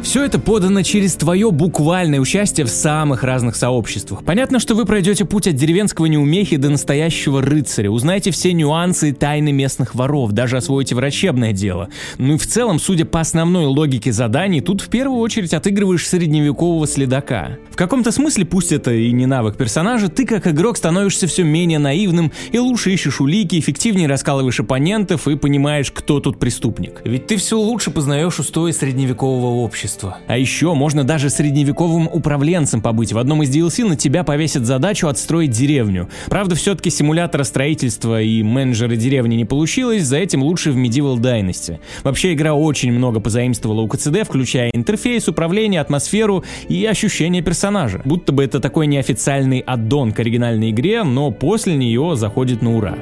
Все 0.00 0.24
это 0.24 0.38
подано 0.38 0.82
через 0.82 1.16
твое 1.16 1.50
буквальное 1.50 2.20
участие 2.20 2.64
в 2.64 2.70
самых 2.70 3.24
разных 3.24 3.56
сообществах. 3.56 4.24
Понятно, 4.24 4.60
что 4.60 4.74
вы 4.74 4.84
пройдете 4.84 5.24
путь 5.24 5.48
от 5.48 5.56
деревенского 5.56 6.06
неумехи 6.06 6.56
до 6.56 6.70
настоящего 6.70 7.42
рыцаря, 7.42 7.90
узнаете 7.90 8.30
все 8.30 8.52
нюансы 8.52 9.10
и 9.10 9.12
тайны 9.12 9.52
местных 9.52 9.96
воров, 9.96 10.30
даже 10.32 10.56
освоите 10.56 10.94
врачебное 10.94 11.52
дело. 11.52 11.88
Ну 12.16 12.34
и 12.34 12.38
в 12.38 12.46
целом, 12.46 12.78
судя 12.78 13.06
по 13.06 13.20
основной 13.20 13.66
логике 13.66 14.12
заданий, 14.12 14.60
тут 14.60 14.82
в 14.82 14.88
первую 14.88 15.18
очередь 15.18 15.52
отыгрываешь 15.52 16.06
средневекового 16.06 16.86
следака. 16.86 17.58
В 17.70 17.76
каком-то 17.76 18.12
смысле, 18.12 18.44
пусть 18.44 18.72
это 18.72 18.92
и 18.92 19.10
не 19.12 19.26
навык 19.26 19.56
персонажа, 19.56 20.08
ты 20.08 20.26
как 20.26 20.46
игрок 20.46 20.76
становишься 20.76 21.26
все 21.26 21.42
менее 21.42 21.80
наивным 21.80 22.32
и 22.52 22.58
лучше 22.58 22.92
ищешь 22.92 23.20
улики, 23.20 23.58
эффективнее 23.58 24.08
раскалываешь 24.08 24.60
оппонентов 24.60 25.26
и 25.26 25.36
понимаешь, 25.36 25.90
кто 25.90 26.20
тут 26.20 26.38
преступник. 26.38 27.02
Ведь 27.04 27.26
ты 27.26 27.36
все 27.36 27.58
лучше 27.58 27.90
познаешь 27.90 28.38
устои 28.38 28.70
средневекового 28.70 29.56
общества 29.56 29.87
общество. 29.88 30.18
А 30.26 30.36
еще 30.36 30.74
можно 30.74 31.04
даже 31.04 31.30
средневековым 31.30 32.08
управленцем 32.12 32.82
побыть. 32.82 33.12
В 33.12 33.18
одном 33.18 33.42
из 33.42 33.54
DLC 33.54 33.86
на 33.86 33.96
тебя 33.96 34.22
повесят 34.22 34.66
задачу 34.66 35.08
отстроить 35.08 35.50
деревню. 35.50 36.08
Правда, 36.28 36.54
все-таки 36.54 36.90
симулятора 36.90 37.44
строительства 37.44 38.20
и 38.20 38.42
менеджера 38.42 38.96
деревни 38.96 39.36
не 39.36 39.44
получилось, 39.44 40.04
за 40.04 40.18
этим 40.18 40.42
лучше 40.42 40.72
в 40.72 40.76
Medieval 40.76 41.16
Dynasty. 41.16 41.78
Вообще 42.04 42.34
игра 42.34 42.52
очень 42.54 42.92
много 42.92 43.20
позаимствовала 43.20 43.80
у 43.80 43.88
КЦД, 43.88 44.24
включая 44.24 44.70
интерфейс, 44.74 45.28
управление, 45.28 45.80
атмосферу 45.80 46.44
и 46.68 46.84
ощущение 46.84 47.42
персонажа. 47.42 48.02
Будто 48.04 48.32
бы 48.32 48.44
это 48.44 48.60
такой 48.60 48.86
неофициальный 48.86 49.60
аддон 49.60 50.12
к 50.12 50.20
оригинальной 50.20 50.70
игре, 50.70 51.02
но 51.02 51.30
после 51.30 51.76
нее 51.76 52.14
заходит 52.16 52.60
на 52.62 52.76
ура. 52.76 52.98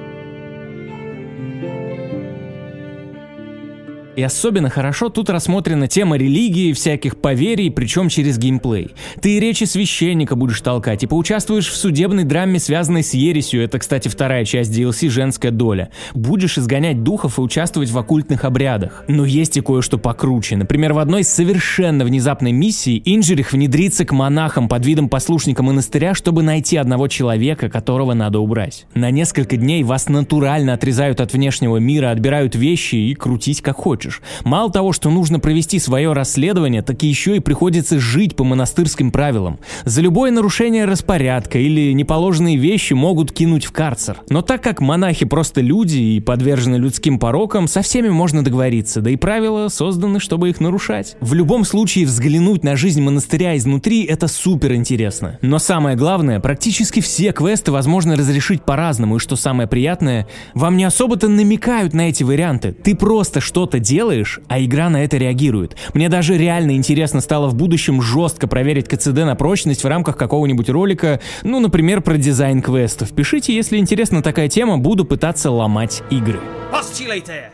И 4.17 4.23
особенно 4.23 4.71
хорошо 4.71 5.11
тут 5.11 5.29
рассмотрена 5.29 5.89
тема 5.89 6.17
религии, 6.17 6.73
всяких 6.73 7.19
поверий, 7.19 7.71
причем 7.71 8.09
через 8.09 8.39
геймплей. 8.39 8.95
Ты 9.21 9.37
и 9.37 9.41
речи 9.41 9.65
священника 9.65 10.37
будешь 10.37 10.63
толкать, 10.63 11.03
и 11.03 11.07
поучаствуешь 11.07 11.69
в 11.69 11.77
судебной 11.77 12.25
драме, 12.25 12.59
связанной 12.59 13.03
с 13.03 13.13
ересью, 13.13 13.63
это, 13.63 13.79
кстати, 13.79 14.09
вторая 14.09 14.47
часть 14.47 14.73
DLC 14.73 15.11
«Женская 15.11 15.51
доля». 15.51 15.91
Будешь 16.15 16.57
изгонять 16.57 17.03
духов 17.03 17.39
и 17.39 17.43
участвовать 17.43 17.91
в 17.91 17.99
оккультных 17.99 18.47
обрядах. 18.47 19.05
Но 19.07 19.27
есть 19.27 19.59
и 19.59 19.61
кое-что 19.61 19.99
покруче. 19.99 20.57
Например, 20.57 20.95
в 20.95 20.99
одной 20.99 21.23
совершенно 21.23 22.07
внезапной 22.07 22.53
миссии 22.53 23.03
Инжерих 23.05 23.53
внедрится 23.53 24.07
к 24.07 24.13
монахам 24.13 24.71
под 24.71 24.87
видом 24.87 25.11
послушника 25.11 25.63
монастыря, 25.63 26.15
чтобы 26.15 26.43
найти 26.43 26.79
одного 26.79 27.09
человека, 27.09 27.69
которого 27.69 28.15
надо 28.15 28.39
убрать. 28.39 28.87
На 28.95 29.11
несколько 29.11 29.59
дней 29.59 29.83
вас 29.83 30.09
натурально 30.09 30.73
отрезают 30.73 31.21
от 31.21 31.35
внешнего 31.35 31.77
мира, 31.77 32.11
отбирают 32.11 32.55
вещи 32.55 32.97
и 32.97 33.15
крутить 33.15 33.61
как 33.61 33.77
хочешь 33.77 34.06
хочешь. 34.07 34.23
Мало 34.45 34.71
того, 34.71 34.93
что 34.93 35.11
нужно 35.11 35.39
провести 35.39 35.79
свое 35.79 36.13
расследование, 36.13 36.83
так 36.83 37.03
еще 37.03 37.37
и 37.37 37.41
приходится 37.41 37.99
жить 37.99 38.37
по 38.37 38.45
монастырским 38.45 39.11
правилам. 39.11 39.59
За 39.85 40.01
любое 40.01 40.31
нарушение 40.31 40.85
распорядка 40.85 41.59
или 41.59 41.93
неположенные 41.93 42.57
вещи 42.57 42.93
могут 42.95 43.33
кинуть 43.33 43.65
в 43.65 43.73
карцер. 43.73 44.19
Но 44.29 44.43
так 44.43 44.63
как 44.63 44.81
монахи 44.81 45.25
просто 45.25 45.61
люди 45.61 45.99
и 45.99 46.21
подвержены 46.21 46.77
людским 46.77 47.19
порокам, 47.19 47.69
со 47.69 47.83
всеми 47.83 48.09
можно 48.09 48.45
договориться, 48.45 49.01
да 49.01 49.11
и 49.11 49.17
правила 49.17 49.69
созданы, 49.69 50.21
чтобы 50.21 50.51
их 50.51 50.61
нарушать. 50.61 51.17
В 51.21 51.35
любом 51.35 51.65
случае 51.65 52.07
взглянуть 52.07 52.65
на 52.65 52.77
жизнь 52.77 53.03
монастыря 53.03 53.57
изнутри 53.57 54.05
это 54.05 54.29
супер 54.29 54.75
интересно. 54.75 55.39
Но 55.43 55.59
самое 55.59 55.97
главное, 55.97 56.41
практически 56.41 57.01
все 57.01 57.33
квесты 57.33 57.73
возможно 57.73 58.17
разрешить 58.17 58.63
по-разному, 58.63 59.17
и 59.17 59.19
что 59.19 59.37
самое 59.37 59.69
приятное, 59.69 60.27
вам 60.55 60.77
не 60.77 60.85
особо-то 60.85 61.29
намекают 61.29 61.95
на 61.95 62.09
эти 62.09 62.23
варианты. 62.23 62.73
Ты 62.73 62.95
просто 62.95 63.41
что-то 63.41 63.79
делаешь 63.79 63.96
делаешь, 63.97 64.41
а 64.49 64.61
игра 64.63 64.91
на 64.91 65.03
это 65.03 65.17
реагирует. 65.17 65.75
Мне 65.95 66.11
даже 66.11 66.37
реально 66.37 66.77
интересно 66.77 67.23
стало 67.23 67.49
в 67.49 67.55
будущем 67.55 68.03
жестко 68.03 68.47
проверить 68.47 68.89
КЦД 68.89 69.25
на 69.25 69.37
прочность 69.37 69.85
в 69.85 69.87
рамках 69.87 70.19
какого-нибудь 70.19 70.69
ролика, 70.69 71.19
ну, 71.43 71.61
например, 71.61 72.03
про 72.03 72.19
дизайн 72.19 72.61
квестов. 72.61 73.13
Пишите, 73.13 73.55
если 73.55 73.79
интересна 73.79 74.23
такая 74.23 74.51
тема, 74.51 74.77
буду 74.77 75.07
пытаться 75.07 75.51
ломать 75.51 76.03
игры. 76.11 76.41
Postulator! 76.71 77.47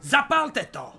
Запалтето! 0.00 0.97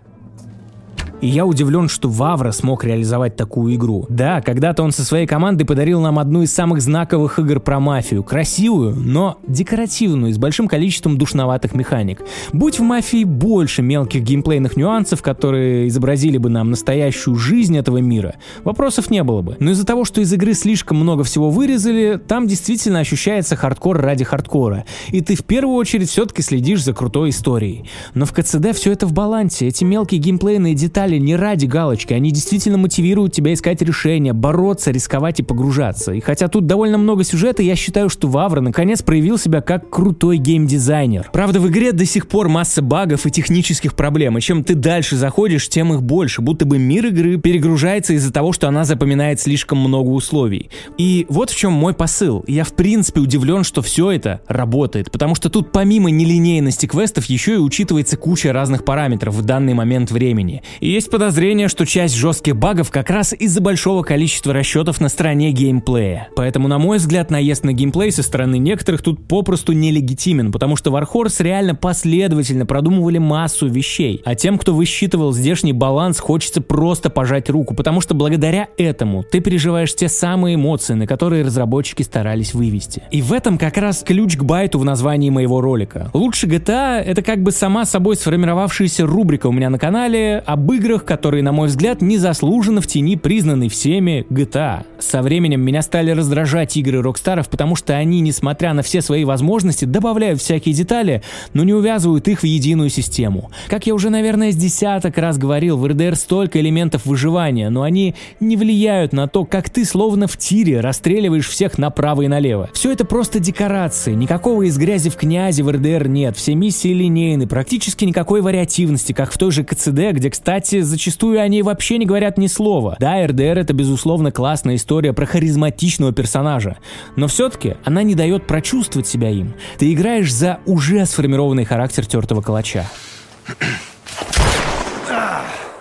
И 1.21 1.27
я 1.27 1.45
удивлен, 1.45 1.89
что 1.89 2.07
Вавра 2.07 2.51
смог 2.51 2.85
реализовать 2.85 3.35
такую 3.35 3.75
игру. 3.75 4.05
Да, 4.07 4.41
когда-то 4.41 4.83
он 4.83 4.93
со 4.93 5.03
своей 5.03 5.27
командой 5.27 5.65
подарил 5.65 5.99
нам 5.99 6.17
одну 6.17 6.43
из 6.43 6.53
самых 6.53 6.81
знаковых 6.81 7.39
игр 7.39 7.59
про 7.59 7.81
мафию. 7.81 8.23
Красивую, 8.23 8.95
но 8.95 9.37
декоративную, 9.45 10.33
с 10.33 10.37
большим 10.37 10.69
количеством 10.69 11.17
душноватых 11.17 11.75
механик. 11.75 12.21
Будь 12.53 12.79
в 12.79 12.83
мафии 12.83 13.25
больше 13.25 13.81
мелких 13.81 14.23
геймплейных 14.23 14.77
нюансов, 14.77 15.21
которые 15.21 15.89
изобразили 15.89 16.37
бы 16.37 16.49
нам 16.49 16.71
настоящую 16.71 17.35
жизнь 17.35 17.77
этого 17.77 17.97
мира, 17.97 18.35
вопросов 18.63 19.09
не 19.09 19.21
было 19.21 19.41
бы. 19.41 19.57
Но 19.59 19.71
из-за 19.71 19.85
того, 19.85 20.05
что 20.05 20.21
из 20.21 20.31
игры 20.31 20.53
слишком 20.53 20.97
много 20.97 21.25
всего 21.25 21.49
вырезали, 21.49 22.17
там 22.25 22.47
действительно 22.47 22.99
ощущается 22.99 23.57
хардкор 23.57 23.97
ради 23.97 24.23
хардкора. 24.23 24.85
И 25.09 25.19
ты 25.19 25.35
в 25.35 25.43
первую 25.43 25.75
очередь 25.75 26.09
все-таки 26.09 26.41
следишь 26.41 26.83
за 26.83 26.93
крутой 26.93 27.31
историей. 27.31 27.89
Но 28.13 28.25
в 28.25 28.31
КЦД 28.31 28.71
все 28.73 28.93
это 28.93 29.05
в 29.05 29.11
балансе. 29.11 29.67
Эти 29.67 29.83
мелкие 29.83 30.21
геймплейные 30.21 30.75
детали 30.75 31.08
детали 31.09 31.17
не 31.17 31.35
ради 31.35 31.65
галочки, 31.65 32.13
они 32.13 32.31
действительно 32.31 32.77
мотивируют 32.77 33.33
тебя 33.33 33.53
искать 33.53 33.81
решения, 33.81 34.33
бороться, 34.33 34.91
рисковать 34.91 35.39
и 35.39 35.43
погружаться. 35.43 36.13
И 36.13 36.19
хотя 36.19 36.47
тут 36.47 36.65
довольно 36.65 36.97
много 36.97 37.23
сюжета, 37.23 37.63
я 37.63 37.75
считаю, 37.75 38.09
что 38.09 38.27
Вавра 38.27 38.61
наконец 38.61 39.01
проявил 39.01 39.37
себя 39.37 39.61
как 39.61 39.89
крутой 39.89 40.37
геймдизайнер. 40.37 41.29
Правда, 41.33 41.59
в 41.59 41.67
игре 41.67 41.91
до 41.91 42.05
сих 42.05 42.27
пор 42.27 42.49
масса 42.49 42.81
багов 42.81 43.25
и 43.25 43.31
технических 43.31 43.95
проблем, 43.95 44.37
и 44.37 44.41
чем 44.41 44.63
ты 44.63 44.75
дальше 44.75 45.15
заходишь, 45.15 45.67
тем 45.69 45.93
их 45.93 46.03
больше, 46.03 46.41
будто 46.41 46.65
бы 46.65 46.77
мир 46.77 47.07
игры 47.07 47.37
перегружается 47.37 48.13
из-за 48.13 48.31
того, 48.31 48.53
что 48.53 48.67
она 48.67 48.85
запоминает 48.85 49.39
слишком 49.39 49.79
много 49.79 50.09
условий. 50.09 50.69
И 50.97 51.25
вот 51.29 51.49
в 51.49 51.57
чем 51.57 51.73
мой 51.73 51.93
посыл. 51.93 52.43
Я 52.47 52.63
в 52.63 52.73
принципе 52.73 53.19
удивлен, 53.19 53.63
что 53.63 53.81
все 53.81 54.11
это 54.11 54.41
работает, 54.47 55.11
потому 55.11 55.35
что 55.35 55.49
тут 55.49 55.71
помимо 55.71 56.09
нелинейности 56.09 56.85
квестов 56.85 57.25
еще 57.25 57.55
и 57.55 57.57
учитывается 57.57 58.17
куча 58.17 58.53
разных 58.53 58.85
параметров 58.85 59.33
в 59.33 59.41
данный 59.43 59.73
момент 59.73 60.11
времени. 60.11 60.61
И 60.79 60.98
есть 60.99 61.09
подозрение, 61.09 61.69
что 61.69 61.85
часть 61.85 62.13
жестких 62.13 62.57
багов 62.57 62.91
как 62.91 63.09
раз 63.09 63.31
из-за 63.31 63.61
большого 63.61 64.03
количества 64.03 64.51
расчетов 64.51 64.99
на 64.99 65.07
стороне 65.07 65.53
геймплея. 65.53 66.27
Поэтому, 66.35 66.67
на 66.67 66.77
мой 66.77 66.97
взгляд, 66.97 67.31
наезд 67.31 67.63
на 67.63 67.71
геймплей 67.71 68.11
со 68.11 68.21
стороны 68.21 68.57
некоторых 68.57 69.01
тут 69.01 69.25
попросту 69.25 69.71
нелегитимен, 69.71 70.51
потому 70.51 70.75
что 70.75 70.91
Warhorse 70.91 71.41
реально 71.41 71.73
последовательно 71.73 72.65
продумывали 72.65 73.17
массу 73.17 73.69
вещей, 73.69 74.21
а 74.25 74.35
тем, 74.35 74.57
кто 74.57 74.75
высчитывал 74.75 75.31
здешний 75.31 75.71
баланс, 75.71 76.19
хочется 76.19 76.59
просто 76.59 77.09
пожать 77.09 77.49
руку, 77.49 77.75
потому 77.75 78.01
что 78.01 78.13
благодаря 78.13 78.67
этому 78.77 79.23
ты 79.23 79.39
переживаешь 79.39 79.95
те 79.95 80.09
самые 80.09 80.55
эмоции, 80.55 80.95
на 80.95 81.07
которые 81.07 81.45
разработчики 81.45 82.03
старались 82.03 82.53
вывести. 82.53 83.03
И 83.09 83.21
в 83.21 83.31
этом 83.31 83.57
как 83.57 83.77
раз 83.77 84.03
ключ 84.05 84.35
к 84.35 84.43
байту 84.43 84.79
в 84.79 84.83
названии 84.83 85.29
моего 85.29 85.61
ролика. 85.61 86.11
Лучше 86.13 86.45
GTA— 86.47 86.99
это 87.05 87.21
как 87.21 87.41
бы 87.41 87.53
сама 87.53 87.85
собой 87.85 88.17
сформировавшаяся 88.17 89.05
рубрика 89.05 89.47
у 89.47 89.53
меня 89.53 89.69
на 89.69 89.79
канале 89.79 90.43
об 90.45 90.69
играх, 90.73 90.88
играх, 90.89 91.05
которые, 91.05 91.43
на 91.43 91.51
мой 91.51 91.67
взгляд, 91.67 92.01
незаслуженно 92.01 92.81
в 92.81 92.87
тени 92.87 93.15
признаны 93.15 93.69
всеми 93.69 94.25
GTA. 94.31 94.85
Со 94.97 95.21
временем 95.21 95.61
меня 95.61 95.83
стали 95.83 96.09
раздражать 96.11 96.75
игры 96.77 97.01
Рокстаров, 97.01 97.47
потому 97.47 97.75
что 97.75 97.93
они, 97.93 98.21
несмотря 98.21 98.73
на 98.73 98.81
все 98.81 99.01
свои 99.01 99.23
возможности, 99.23 99.85
добавляют 99.85 100.41
всякие 100.41 100.73
детали, 100.73 101.21
но 101.53 101.63
не 101.63 101.73
увязывают 101.73 102.27
их 102.27 102.41
в 102.41 102.45
единую 102.45 102.89
систему. 102.89 103.51
Как 103.67 103.85
я 103.85 103.93
уже, 103.93 104.09
наверное, 104.09 104.51
с 104.51 104.55
десяток 104.55 105.19
раз 105.19 105.37
говорил, 105.37 105.77
в 105.77 105.85
РДР 105.85 106.15
столько 106.15 106.59
элементов 106.59 107.05
выживания, 107.05 107.69
но 107.69 107.83
они 107.83 108.15
не 108.39 108.57
влияют 108.57 109.13
на 109.13 109.27
то, 109.27 109.45
как 109.45 109.69
ты 109.69 109.85
словно 109.85 110.27
в 110.27 110.37
тире 110.37 110.79
расстреливаешь 110.79 111.47
всех 111.47 111.77
направо 111.77 112.23
и 112.23 112.27
налево. 112.27 112.69
Все 112.73 112.91
это 112.91 113.05
просто 113.05 113.39
декорации, 113.39 114.13
никакого 114.13 114.63
из 114.63 114.77
грязи 114.79 115.11
в 115.11 115.15
князе 115.15 115.61
в 115.61 115.71
РДР 115.71 116.07
нет, 116.07 116.35
все 116.35 116.55
миссии 116.55 116.93
линейны, 116.93 117.45
практически 117.45 118.05
никакой 118.05 118.41
вариативности, 118.41 119.13
как 119.13 119.31
в 119.31 119.37
той 119.37 119.51
же 119.51 119.63
КЦД, 119.63 120.13
где, 120.13 120.31
кстати, 120.31 120.78
зачастую 120.85 121.41
они 121.41 121.61
вообще 121.61 121.97
не 121.97 122.05
говорят 122.05 122.37
ни 122.37 122.47
слова. 122.47 122.95
Да, 122.99 123.25
РДР 123.25 123.57
это 123.59 123.73
безусловно 123.73 124.31
классная 124.31 124.75
история 124.75 125.13
про 125.13 125.25
харизматичного 125.25 126.11
персонажа, 126.11 126.77
но 127.15 127.27
все-таки 127.27 127.75
она 127.83 128.03
не 128.03 128.15
дает 128.15 128.47
прочувствовать 128.47 129.07
себя 129.07 129.29
им. 129.29 129.53
Ты 129.77 129.93
играешь 129.93 130.33
за 130.33 130.59
уже 130.65 131.05
сформированный 131.05 131.65
характер 131.65 132.05
тертого 132.05 132.41
калача. 132.41 132.85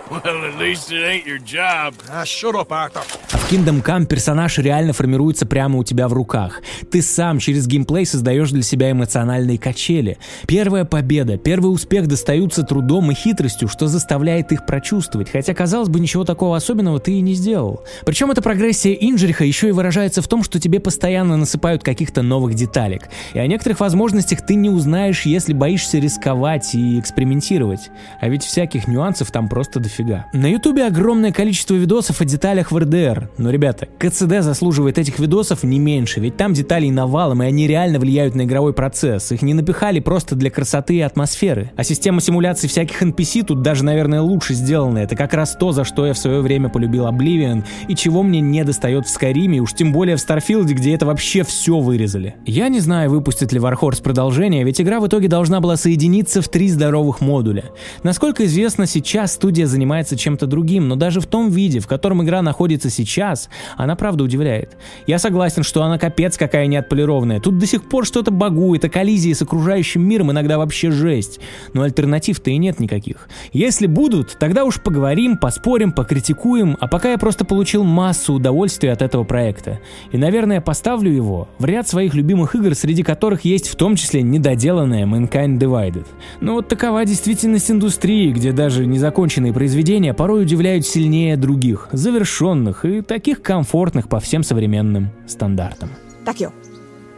Well, 0.09 0.43
at 0.43 0.57
least 0.57 0.91
it 0.91 1.03
ain't 1.03 1.27
your 1.27 1.37
job. 1.37 1.93
Ah, 2.09 2.23
shut 2.25 2.55
up, 2.55 2.71
Arthur. 2.71 3.03
А 3.31 3.37
в 3.37 3.51
Kingdom 3.51 3.83
Come 3.83 4.07
персонаж 4.07 4.57
реально 4.57 4.91
формируется 4.93 5.45
прямо 5.45 5.77
у 5.77 5.83
тебя 5.83 6.07
в 6.07 6.13
руках. 6.13 6.63
Ты 6.89 7.03
сам 7.03 7.37
через 7.37 7.67
геймплей 7.67 8.07
создаешь 8.07 8.49
для 8.49 8.63
себя 8.63 8.89
эмоциональные 8.89 9.59
качели. 9.59 10.17
Первая 10.47 10.83
победа, 10.83 11.37
первый 11.37 11.67
успех 11.67 12.07
достаются 12.07 12.63
трудом 12.63 13.11
и 13.11 13.13
хитростью, 13.13 13.67
что 13.67 13.87
заставляет 13.87 14.51
их 14.51 14.65
прочувствовать, 14.65 15.29
хотя, 15.29 15.53
казалось 15.53 15.89
бы, 15.89 15.99
ничего 15.99 16.23
такого 16.23 16.57
особенного 16.57 16.99
ты 16.99 17.11
и 17.11 17.21
не 17.21 17.35
сделал. 17.35 17.83
Причем 18.03 18.31
эта 18.31 18.41
прогрессия 18.41 18.93
Инжериха 18.93 19.45
еще 19.45 19.69
и 19.69 19.73
выражается 19.73 20.23
в 20.23 20.27
том, 20.27 20.41
что 20.41 20.59
тебе 20.59 20.79
постоянно 20.79 21.37
насыпают 21.37 21.83
каких-то 21.83 22.23
новых 22.23 22.55
деталек. 22.55 23.09
И 23.33 23.39
о 23.39 23.45
некоторых 23.45 23.79
возможностях 23.79 24.43
ты 24.43 24.55
не 24.55 24.71
узнаешь, 24.71 25.27
если 25.27 25.53
боишься 25.53 25.99
рисковать 25.99 26.73
и 26.73 26.99
экспериментировать. 26.99 27.91
А 28.19 28.27
ведь 28.27 28.43
всяких 28.43 28.87
нюансов 28.87 29.29
там 29.29 29.47
просто 29.47 29.79
дофига 29.79 29.98
дофига. 29.99 30.25
На 30.33 30.47
ютубе 30.47 30.85
огромное 30.85 31.31
количество 31.31 31.75
видосов 31.75 32.21
о 32.21 32.25
деталях 32.25 32.71
в 32.71 32.77
РДР, 32.77 33.29
Но, 33.37 33.49
ребята, 33.51 33.87
КЦД 33.97 34.41
заслуживает 34.41 34.97
этих 34.97 35.19
видосов 35.19 35.63
не 35.63 35.79
меньше, 35.79 36.19
ведь 36.19 36.37
там 36.37 36.53
деталей 36.53 36.91
навалом, 36.91 37.43
и 37.43 37.45
они 37.45 37.67
реально 37.67 37.99
влияют 37.99 38.35
на 38.35 38.43
игровой 38.43 38.73
процесс. 38.73 39.31
Их 39.31 39.41
не 39.41 39.53
напихали 39.53 39.99
просто 39.99 40.35
для 40.35 40.49
красоты 40.49 40.95
и 40.95 41.01
атмосферы. 41.01 41.71
А 41.75 41.83
система 41.83 42.21
симуляции 42.21 42.67
всяких 42.67 43.01
NPC 43.01 43.43
тут 43.43 43.61
даже, 43.61 43.83
наверное, 43.83 44.21
лучше 44.21 44.53
сделана. 44.53 44.99
Это 44.99 45.15
как 45.15 45.33
раз 45.33 45.55
то, 45.55 45.71
за 45.71 45.83
что 45.83 46.05
я 46.05 46.13
в 46.13 46.17
свое 46.17 46.41
время 46.41 46.69
полюбил 46.69 47.07
Oblivion, 47.07 47.63
и 47.87 47.95
чего 47.95 48.23
мне 48.23 48.41
не 48.41 48.63
достает 48.63 49.05
в 49.05 49.09
Скайриме, 49.09 49.59
уж 49.59 49.73
тем 49.73 49.91
более 49.91 50.15
в 50.15 50.19
Старфилде, 50.19 50.73
где 50.73 50.95
это 50.95 51.05
вообще 51.05 51.43
все 51.43 51.79
вырезали. 51.79 52.35
Я 52.45 52.69
не 52.69 52.79
знаю, 52.79 53.09
выпустит 53.09 53.51
ли 53.51 53.59
Warhorse 53.59 54.01
продолжение, 54.01 54.63
ведь 54.63 54.81
игра 54.81 54.99
в 54.99 55.07
итоге 55.07 55.27
должна 55.27 55.59
была 55.59 55.77
соединиться 55.77 56.41
в 56.41 56.47
три 56.47 56.69
здоровых 56.69 57.21
модуля. 57.21 57.65
Насколько 58.03 58.45
известно, 58.45 58.85
сейчас 58.85 59.33
студия 59.33 59.65
занимается 59.65 59.88
чем-то 60.15 60.47
другим, 60.47 60.87
но 60.87 60.95
даже 60.95 61.21
в 61.21 61.25
том 61.25 61.49
виде, 61.49 61.79
в 61.79 61.87
котором 61.87 62.23
игра 62.23 62.41
находится 62.41 62.89
сейчас, 62.89 63.49
она 63.77 63.95
правда 63.95 64.23
удивляет. 64.23 64.77
Я 65.07 65.19
согласен, 65.19 65.63
что 65.63 65.83
она 65.83 65.97
капец 65.97 66.37
какая 66.37 66.67
неотполированная. 66.67 67.39
Тут 67.39 67.57
до 67.57 67.65
сих 67.65 67.87
пор 67.87 68.05
что-то 68.05 68.31
багует, 68.31 68.85
а 68.85 68.89
коллизии 68.89 69.33
с 69.33 69.41
окружающим 69.41 70.07
миром 70.07 70.31
иногда 70.31 70.57
вообще 70.57 70.91
жесть. 70.91 71.39
Но 71.73 71.83
альтернатив-то 71.83 72.49
и 72.49 72.57
нет 72.57 72.79
никаких. 72.79 73.29
Если 73.53 73.87
будут, 73.87 74.37
тогда 74.39 74.65
уж 74.65 74.81
поговорим, 74.81 75.37
поспорим, 75.37 75.91
покритикуем, 75.91 76.77
а 76.79 76.87
пока 76.87 77.11
я 77.11 77.17
просто 77.17 77.45
получил 77.45 77.83
массу 77.83 78.33
удовольствия 78.33 78.91
от 78.91 79.01
этого 79.01 79.23
проекта. 79.23 79.79
И, 80.11 80.17
наверное, 80.17 80.61
поставлю 80.61 81.11
его 81.11 81.47
в 81.57 81.65
ряд 81.65 81.87
своих 81.87 82.13
любимых 82.13 82.55
игр, 82.55 82.75
среди 82.75 83.03
которых 83.03 83.45
есть 83.45 83.67
в 83.67 83.75
том 83.75 83.95
числе 83.95 84.21
недоделанная 84.21 85.05
Mankind 85.05 85.57
Divided. 85.57 86.05
Но 86.41 86.53
вот 86.53 86.67
такова 86.67 87.05
действительность 87.05 87.71
индустрии, 87.71 88.31
где 88.31 88.51
даже 88.51 88.85
незаконченные 88.85 89.53
произведения 89.78 90.12
порой 90.12 90.42
удивляют 90.42 90.86
сильнее 90.86 91.36
других, 91.36 91.88
завершенных 91.92 92.84
и 92.84 93.00
таких 93.00 93.40
комфортных 93.40 94.08
по 94.08 94.20
всем 94.20 94.42
современным 94.42 95.08
стандартам. 95.26 95.90
Tak 96.24 96.40
jo, 96.40 96.52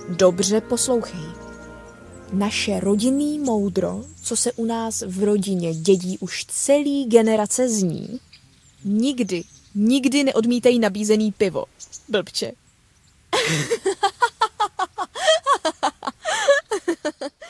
dobře 0.08 0.60
poslouchej. 0.60 1.20
Naše 2.32 2.80
rodinný 2.80 3.38
moudro, 3.38 4.04
co 4.22 4.36
se 4.36 4.52
u 4.52 4.64
nás 4.64 5.02
v 5.06 5.24
rodině 5.24 5.74
dědí 5.74 6.18
už 6.18 6.44
celý 6.44 7.04
generace 7.04 7.68
zní, 7.68 8.20
nikdy, 8.84 9.44
nikdy 9.74 10.24
neodmítej 10.24 10.78
nabízený 10.78 11.32
pivo. 11.32 11.64
Blbče. 12.08 12.52